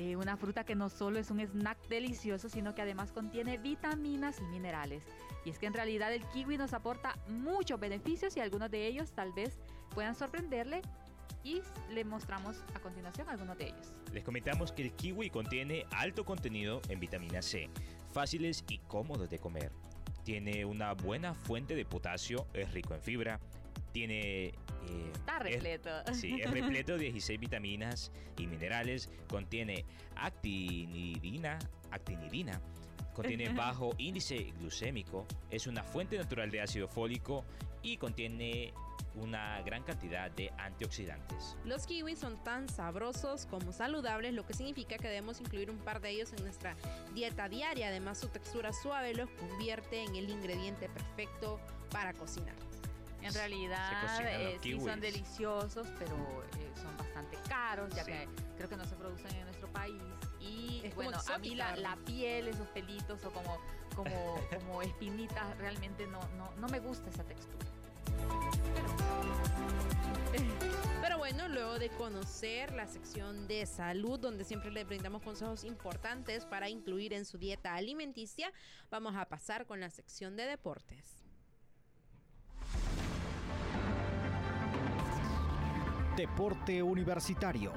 Eh, 0.00 0.14
una 0.14 0.36
fruta 0.36 0.62
que 0.62 0.76
no 0.76 0.90
solo 0.90 1.18
es 1.18 1.28
un 1.32 1.40
snack 1.40 1.88
delicioso, 1.88 2.48
sino 2.48 2.72
que 2.72 2.82
además 2.82 3.10
contiene 3.10 3.58
vitaminas 3.58 4.38
y 4.38 4.44
minerales. 4.44 5.02
Y 5.44 5.50
es 5.50 5.58
que 5.58 5.66
en 5.66 5.74
realidad 5.74 6.14
el 6.14 6.24
kiwi 6.26 6.56
nos 6.56 6.72
aporta 6.72 7.18
muchos 7.26 7.80
beneficios 7.80 8.36
y 8.36 8.40
algunos 8.40 8.70
de 8.70 8.86
ellos 8.86 9.10
tal 9.10 9.32
vez 9.32 9.58
puedan 9.92 10.14
sorprenderle 10.14 10.82
y 11.42 11.62
le 11.90 12.04
mostramos 12.04 12.62
a 12.76 12.78
continuación 12.78 13.28
algunos 13.28 13.58
de 13.58 13.70
ellos. 13.70 13.92
Les 14.12 14.22
comentamos 14.22 14.70
que 14.70 14.82
el 14.82 14.92
kiwi 14.92 15.30
contiene 15.30 15.84
alto 15.90 16.24
contenido 16.24 16.80
en 16.88 17.00
vitamina 17.00 17.42
C, 17.42 17.68
fáciles 18.12 18.64
y 18.68 18.78
cómodos 18.78 19.28
de 19.28 19.40
comer. 19.40 19.72
Tiene 20.22 20.64
una 20.64 20.92
buena 20.92 21.34
fuente 21.34 21.74
de 21.74 21.84
potasio, 21.84 22.46
es 22.52 22.72
rico 22.72 22.94
en 22.94 23.02
fibra, 23.02 23.40
tiene 23.98 24.44
eh, 24.46 24.52
Está 25.12 25.40
repleto. 25.40 25.90
sí, 26.12 26.40
es 26.40 26.50
repleto 26.52 26.92
de 26.92 27.06
16 27.06 27.40
vitaminas 27.40 28.12
y 28.36 28.46
minerales. 28.46 29.10
Contiene 29.28 29.84
actinidina, 30.14 31.58
actinidina. 31.90 32.60
Contiene 33.12 33.48
bajo 33.54 33.90
índice 33.98 34.52
glucémico. 34.60 35.26
Es 35.50 35.66
una 35.66 35.82
fuente 35.82 36.16
natural 36.16 36.48
de 36.52 36.60
ácido 36.60 36.86
fólico 36.86 37.44
y 37.82 37.96
contiene 37.96 38.72
una 39.16 39.60
gran 39.62 39.82
cantidad 39.82 40.30
de 40.30 40.52
antioxidantes. 40.58 41.56
Los 41.64 41.84
kiwis 41.84 42.20
son 42.20 42.40
tan 42.44 42.68
sabrosos 42.68 43.46
como 43.46 43.72
saludables, 43.72 44.32
lo 44.32 44.46
que 44.46 44.54
significa 44.54 44.96
que 44.96 45.08
debemos 45.08 45.40
incluir 45.40 45.72
un 45.72 45.78
par 45.78 46.00
de 46.00 46.10
ellos 46.10 46.32
en 46.34 46.44
nuestra 46.44 46.76
dieta 47.14 47.48
diaria. 47.48 47.88
Además, 47.88 48.18
su 48.18 48.28
textura 48.28 48.72
suave 48.72 49.12
los 49.14 49.28
convierte 49.30 50.04
en 50.04 50.14
el 50.14 50.30
ingrediente 50.30 50.88
perfecto 50.88 51.58
para 51.90 52.12
cocinar. 52.12 52.67
En 53.22 53.34
realidad 53.34 54.20
eh, 54.22 54.58
sí 54.62 54.78
son 54.80 55.00
deliciosos, 55.00 55.88
pero 55.98 56.14
eh, 56.58 56.72
son 56.80 56.96
bastante 56.96 57.36
caros, 57.48 57.94
ya 57.94 58.04
que 58.04 58.28
creo 58.56 58.68
que 58.68 58.76
no 58.76 58.84
se 58.84 58.96
producen 58.96 59.34
en 59.36 59.44
nuestro 59.44 59.70
país. 59.72 60.00
Y 60.40 60.82
bueno, 60.94 61.18
a 61.28 61.38
mí 61.38 61.54
la, 61.54 61.96
piel, 62.06 62.48
esos 62.48 62.68
pelitos 62.68 63.24
o 63.24 63.30
como, 63.30 63.58
como, 63.94 64.36
como 64.58 64.82
espinitas, 64.82 65.56
realmente 65.58 66.06
no, 66.06 66.20
no, 66.36 66.50
no 66.56 66.68
me 66.68 66.78
gusta 66.80 67.10
esa 67.10 67.24
textura. 67.24 67.66
Pero 71.02 71.18
bueno, 71.18 71.48
luego 71.48 71.78
de 71.78 71.88
conocer 71.90 72.72
la 72.74 72.86
sección 72.86 73.48
de 73.48 73.66
salud, 73.66 74.18
donde 74.18 74.44
siempre 74.44 74.70
le 74.70 74.84
brindamos 74.84 75.22
consejos 75.22 75.64
importantes 75.64 76.44
para 76.44 76.68
incluir 76.68 77.12
en 77.12 77.24
su 77.24 77.38
dieta 77.38 77.74
alimenticia, 77.74 78.52
vamos 78.90 79.16
a 79.16 79.24
pasar 79.26 79.66
con 79.66 79.80
la 79.80 79.90
sección 79.90 80.36
de 80.36 80.44
deportes. 80.44 81.27
Deporte 86.18 86.82
Universitario. 86.82 87.70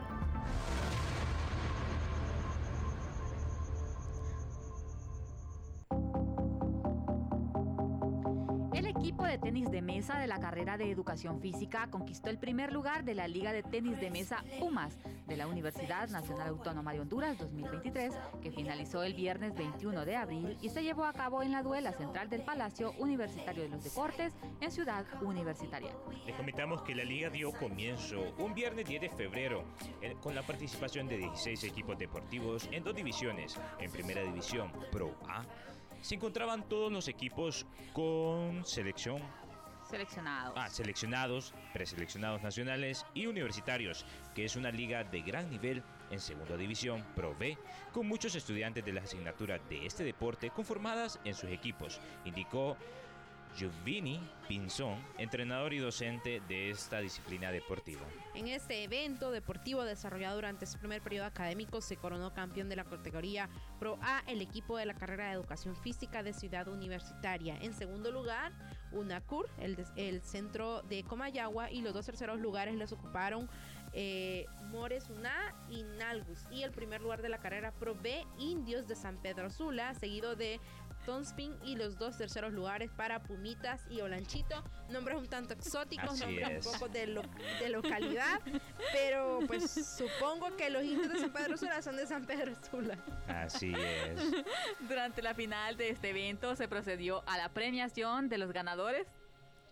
Tenis 9.52 9.70
de 9.70 9.82
mesa 9.82 10.18
de 10.18 10.28
la 10.28 10.40
carrera 10.40 10.78
de 10.78 10.90
educación 10.90 11.42
física 11.42 11.90
conquistó 11.92 12.30
el 12.30 12.38
primer 12.38 12.72
lugar 12.72 13.04
de 13.04 13.14
la 13.16 13.28
Liga 13.28 13.52
de 13.52 13.64
Tenis 13.64 14.00
de 14.00 14.10
Mesa 14.10 14.46
UMAS 14.62 14.98
de 15.28 15.36
la 15.36 15.46
Universidad 15.46 16.08
Nacional 16.08 16.48
Autónoma 16.48 16.94
de 16.94 17.02
Honduras 17.02 17.38
2023, 17.38 18.14
que 18.42 18.52
finalizó 18.54 19.04
el 19.04 19.14
viernes 19.14 19.54
21 19.54 20.06
de 20.06 20.16
abril 20.16 20.58
y 20.62 20.70
se 20.70 20.84
llevó 20.84 21.04
a 21.04 21.12
cabo 21.12 21.44
en 21.44 21.52
la 21.52 21.64
duela 21.64 21.92
central 21.92 22.30
del 22.30 22.44
Palacio 22.44 22.94
Universitario 22.98 23.64
de 23.64 23.68
los 23.68 23.84
Deportes 23.84 24.32
en 24.62 24.72
Ciudad 24.72 25.06
Universitaria. 25.22 25.92
Les 26.26 26.36
comentamos 26.38 26.82
que 26.84 26.96
la 26.96 27.04
liga 27.04 27.30
dio 27.30 27.52
comienzo 27.52 28.34
un 28.38 28.54
viernes 28.54 28.88
10 28.88 29.02
de 29.02 29.10
febrero 29.10 29.66
con 30.22 30.34
la 30.34 30.44
participación 30.44 31.10
de 31.10 31.18
16 31.18 31.66
equipos 31.66 31.98
deportivos 31.98 32.70
en 32.72 32.86
dos 32.86 32.96
divisiones, 32.96 33.60
en 33.80 33.92
Primera 33.92 34.22
División 34.22 34.72
Pro 34.94 35.14
A 35.28 35.44
se 36.02 36.16
encontraban 36.16 36.68
todos 36.68 36.92
los 36.92 37.08
equipos 37.08 37.66
con 37.94 38.66
selección. 38.66 39.22
Seleccionados. 39.92 40.54
Ah, 40.56 40.70
seleccionados, 40.70 41.54
preseleccionados 41.74 42.42
nacionales 42.42 43.06
y 43.14 43.26
universitarios, 43.26 44.06
que 44.34 44.46
es 44.46 44.56
una 44.56 44.72
liga 44.72 45.04
de 45.04 45.22
gran 45.22 45.50
nivel 45.50 45.84
en 46.10 46.20
segunda 46.20 46.56
división 46.56 47.04
Pro 47.16 47.36
B, 47.38 47.58
con 47.92 48.08
muchos 48.08 48.36
estudiantes 48.36 48.86
de 48.86 48.94
las 48.94 49.04
asignaturas 49.04 49.60
de 49.70 49.86
este 49.86 50.04
deporte 50.04 50.50
conformadas 50.50 51.20
en 51.26 51.34
sus 51.34 51.50
equipos, 51.50 52.00
indicó 52.26 52.78
Giovanni 53.58 54.20
Pinzón, 54.48 54.98
entrenador 55.18 55.74
y 55.74 55.80
docente 55.80 56.42
de 56.48 56.70
esta 56.70 57.00
disciplina 57.00 57.52
deportiva. 57.52 58.02
En 58.34 58.48
este 58.48 58.84
evento 58.84 59.32
deportivo 59.32 59.84
desarrollado 59.84 60.36
durante 60.36 60.66
su 60.66 60.78
primer 60.78 61.02
periodo 61.02 61.26
académico 61.26 61.82
se 61.82 61.98
coronó 61.98 62.34
campeón 62.34 62.70
de 62.70 62.78
la 62.78 62.86
categoría 62.86 63.50
Pro 63.80 63.98
A 64.02 64.24
el 64.28 64.42
equipo 64.42 64.78
de 64.78 64.86
la 64.86 64.94
carrera 64.94 65.28
de 65.28 65.34
Educación 65.34 65.76
Física 65.76 66.24
de 66.24 66.34
Ciudad 66.34 66.68
Universitaria. 66.68 67.58
En 67.58 67.74
segundo 67.74 68.12
lugar, 68.12 68.54
UNACUR, 68.92 69.50
el, 69.60 69.78
el 69.96 70.22
centro 70.22 70.82
de 70.84 71.04
Comayagua 71.04 71.72
y 71.72 71.82
los 71.82 71.94
dos 71.94 72.06
terceros 72.06 72.40
lugares 72.40 72.76
los 72.76 72.92
ocuparon 72.92 73.50
eh, 73.94 74.46
Mores 74.70 75.10
Una 75.10 75.54
y 75.70 75.84
Nalgus. 75.84 76.46
Y 76.52 76.64
el 76.64 76.72
primer 76.72 77.02
lugar 77.02 77.22
de 77.22 77.30
la 77.30 77.40
carrera 77.40 77.72
Pro 77.72 77.96
B, 77.96 78.26
Indios 78.40 78.88
de 78.88 78.96
San 78.96 79.18
Pedro 79.18 79.50
Sula, 79.50 79.94
seguido 79.96 80.36
de 80.36 80.60
Tonspin 81.06 81.56
y 81.64 81.76
los 81.76 81.98
dos 81.98 82.18
terceros 82.18 82.54
lugares 82.54 82.92
para 82.92 83.22
Pumitas 83.24 83.82
y 83.90 84.02
Olanchito. 84.02 84.64
Nombres 84.90 85.18
un 85.18 85.28
tanto 85.28 85.54
exóticos, 85.54 86.20
nombres 86.20 86.66
un 86.66 86.74
poco 86.74 86.88
de, 86.90 87.22
de, 87.60 87.70
localidad, 87.70 88.42
pero 88.92 89.40
pues 89.48 89.72
supongo 89.72 90.56
que 90.58 90.70
los 90.70 90.84
indios 90.84 91.12
de 91.12 91.20
San 91.20 91.32
Pedro 91.32 91.58
Sula 91.58 91.82
son 91.82 91.96
de 91.96 92.06
San 92.08 92.26
Pedro 92.26 92.54
Sula. 92.70 92.98
Así 93.28 93.74
es. 93.74 94.22
Durante 94.88 95.22
la 95.22 95.34
final 95.34 95.78
de 95.78 95.90
este 95.90 96.10
evento 96.10 96.56
se 96.56 96.68
procedió 96.68 97.24
a 97.28 97.38
la 97.38 97.50
premiación 97.50 98.30
de 98.30 98.38
los 98.38 98.52
ganadores 98.52 99.08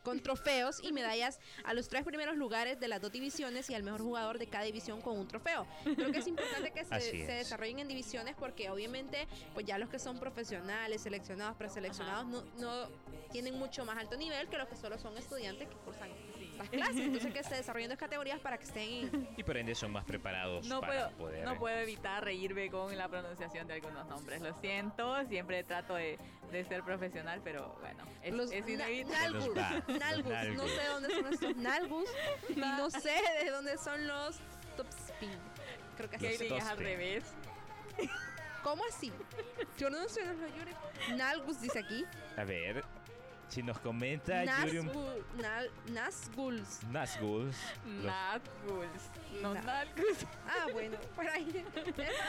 con 0.04 0.20
trofeos 0.20 0.80
y 0.84 0.92
medallas 0.92 1.40
a 1.64 1.74
los 1.74 1.88
tres 1.88 2.04
primeros 2.04 2.36
lugares 2.36 2.80
de 2.80 2.88
las 2.88 3.02
dos 3.02 3.12
divisiones 3.12 3.70
y 3.70 3.76
al 3.76 3.84
mejor 3.84 4.02
jugador 4.02 4.40
de 4.40 4.48
cada 4.48 4.66
división 4.66 5.02
con 5.02 5.18
un 5.18 5.28
trofeo. 5.28 5.66
Creo 5.84 6.12
que 6.12 6.20
es 6.20 6.28
importante 6.28 6.72
que 6.72 6.86
se, 6.86 7.26
desarrollen 7.26 7.80
en 7.80 7.88
divisiones 7.88 8.36
porque 8.38 8.70
obviamente 8.70 9.28
pues 9.54 9.66
ya 9.66 9.78
los 9.78 9.90
que 9.90 10.00
son 10.00 10.20
profesionales, 10.20 11.02
seleccionados, 11.02 11.56
preseleccionados, 11.58 12.26
no, 12.28 12.44
no 12.60 12.90
tienen 13.32 13.58
mucho 13.58 13.86
más 13.86 13.98
alto 13.98 14.18
nivel 14.18 14.48
que 14.48 14.58
los 14.58 14.68
que 14.68 14.76
solo 14.76 14.98
son 14.98 15.18
estudiantes 15.18 15.68
que 15.68 15.76
cursan 15.76 16.10
las 16.60 16.70
clases. 16.70 16.98
Entonces 16.98 17.34
que 17.34 17.44
se 17.44 17.56
desarrollen 17.56 17.90
dos 17.90 17.98
categorías 17.98 18.40
para 18.40 18.58
que 18.58 18.66
estén... 18.66 19.30
Y 19.38 19.44
por 19.44 19.58
ende 19.58 19.74
son 19.76 19.92
más 19.92 20.06
preparados 20.06 20.68
no 20.68 20.82
para 20.82 21.10
puedo, 21.10 21.18
poder... 21.18 21.46
No 21.46 21.58
puedo 21.58 21.78
evitar 21.78 22.24
reírme 22.24 22.70
con 22.70 22.96
la 22.98 23.08
pronunciación 23.08 23.68
de 23.68 23.76
algunos 23.76 24.08
nombres. 24.08 24.42
Lo 24.42 24.54
siento, 24.60 25.26
siempre 25.28 25.64
trato 25.64 25.96
de 25.96 26.18
de 26.52 26.64
ser 26.66 26.84
profesional, 26.84 27.42
pero 27.44 27.76
bueno, 27.82 28.04
es, 28.24 28.34
Los 28.34 28.52
es 28.52 28.62
na- 28.66 28.72
inevitable. 28.90 29.40
nalgus, 29.40 29.58
va, 29.58 29.72
los 29.88 30.00
nalgus. 30.00 30.34
No 30.34 30.66
nalgus. 30.66 30.72
sé 30.72 30.82
de 30.82 30.90
dónde 30.90 31.10
son 31.16 31.34
estos 31.34 31.56
nalgus 31.58 32.10
y 32.50 32.56
no 32.56 32.90
sé 32.90 33.22
de 33.44 33.50
dónde 33.52 33.78
son 33.78 34.08
los 34.08 34.40
top 34.78 34.88
spin. 34.90 35.38
Creo 35.98 36.10
que 36.10 36.16
así 36.16 36.50
Los 36.50 36.60
llama. 36.60 36.72
al 36.72 36.78
revés. 36.78 37.24
¿Cómo 38.64 38.84
así? 38.90 39.12
Yo 39.78 39.90
no 39.90 40.08
sé, 40.10 40.26
no 40.26 40.34
lo 40.34 40.48
llore. 40.48 40.74
Nalgus 41.16 41.62
dice 41.62 41.80
aquí. 41.80 42.06
A 42.38 42.44
ver, 42.44 42.84
si 43.50 43.64
nos 43.64 43.80
comenta 43.80 44.44
Yuri 44.64 44.78
un- 44.80 44.86
Nazgul, 44.88 45.26
nal- 45.42 45.72
Nazguls. 45.92 46.80
Nazgûl, 46.92 47.46
los- 47.46 48.04
Nazguls, 48.06 49.42
no 49.42 49.54
Na- 49.56 49.62
Nazguls. 49.62 50.26
Ah, 50.48 50.68
bueno, 50.72 50.98
por 51.16 51.28
ahí. 51.28 51.66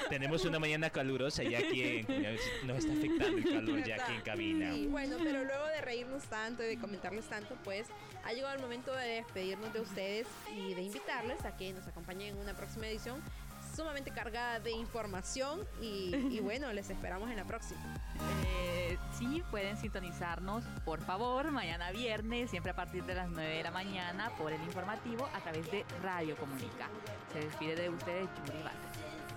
Tenemos 0.08 0.44
una 0.44 0.58
mañana 0.58 0.90
calurosa 0.90 1.42
ya 1.42 1.58
aquí 1.58 1.82
en, 1.82 2.36
nos 2.66 2.78
está 2.78 2.92
afectando 2.92 3.36
el 3.38 3.44
calor 3.44 3.84
ya 3.84 3.96
aquí 3.96 4.12
en 4.14 4.20
cabina. 4.22 4.72
Sí, 4.72 4.86
bueno, 4.86 5.16
pero 5.22 5.44
luego 5.44 5.66
de 5.66 5.80
reírnos 5.82 6.24
tanto 6.24 6.62
y 6.62 6.66
de 6.68 6.78
comentarles 6.78 7.26
tanto, 7.26 7.54
pues 7.64 7.86
ha 8.24 8.32
llegado 8.32 8.54
el 8.54 8.60
momento 8.62 8.92
de 8.94 9.06
despedirnos 9.22 9.72
de 9.72 9.80
ustedes 9.80 10.26
y 10.54 10.74
de 10.74 10.82
invitarles 10.82 11.44
a 11.44 11.56
que 11.56 11.72
nos 11.72 11.86
acompañen 11.86 12.34
en 12.34 12.38
una 12.38 12.54
próxima 12.54 12.86
edición 12.88 13.20
sumamente 13.80 14.10
cargada 14.10 14.60
de 14.60 14.72
información 14.72 15.66
y, 15.80 16.14
y 16.30 16.40
bueno, 16.42 16.72
les 16.72 16.90
esperamos 16.90 17.30
en 17.30 17.36
la 17.36 17.44
próxima. 17.44 17.80
Eh, 18.46 18.98
sí, 19.18 19.42
pueden 19.50 19.76
sintonizarnos, 19.78 20.64
por 20.84 21.00
favor, 21.00 21.50
mañana 21.50 21.90
viernes, 21.90 22.50
siempre 22.50 22.72
a 22.72 22.76
partir 22.76 23.04
de 23.04 23.14
las 23.14 23.30
9 23.30 23.56
de 23.56 23.62
la 23.62 23.70
mañana, 23.70 24.30
por 24.36 24.52
el 24.52 24.62
informativo 24.62 25.28
a 25.32 25.40
través 25.40 25.70
de 25.70 25.84
Radio 26.02 26.36
Comunica. 26.36 26.88
Se 27.32 27.40
despide 27.40 27.74
de 27.76 27.88
ustedes 27.88 28.28
Yuri. 28.46 28.58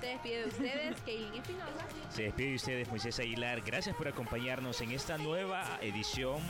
Se 0.01 0.07
despide 0.07 0.39
de 0.39 0.47
ustedes, 0.47 1.01
Kaylin 1.05 1.33
Espinosa. 1.35 1.85
Se 2.09 2.23
despide 2.23 2.49
de 2.49 2.55
ustedes 2.55 2.87
Moisés 2.89 3.19
Aguilar. 3.19 3.61
Gracias 3.61 3.95
por 3.95 4.09
acompañarnos 4.09 4.81
en 4.81 4.91
esta 4.91 5.17
nueva 5.17 5.63
edición. 5.81 6.41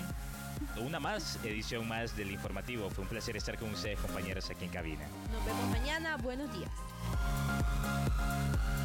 Una 0.78 1.00
más, 1.00 1.38
edición 1.44 1.88
más 1.88 2.18
del 2.18 2.32
informativo. 2.32 2.90
Fue 2.90 3.04
un 3.04 3.10
placer 3.10 3.38
estar 3.38 3.58
con 3.58 3.72
ustedes, 3.72 4.00
compañeros, 4.00 4.50
aquí 4.50 4.66
en 4.66 4.72
cabina. 4.72 5.06
Nos 5.32 5.46
vemos 5.46 5.70
mañana. 5.70 6.18
Buenos 6.18 6.52
días. 6.58 6.72
Thank 7.82 8.78
you. 8.78 8.83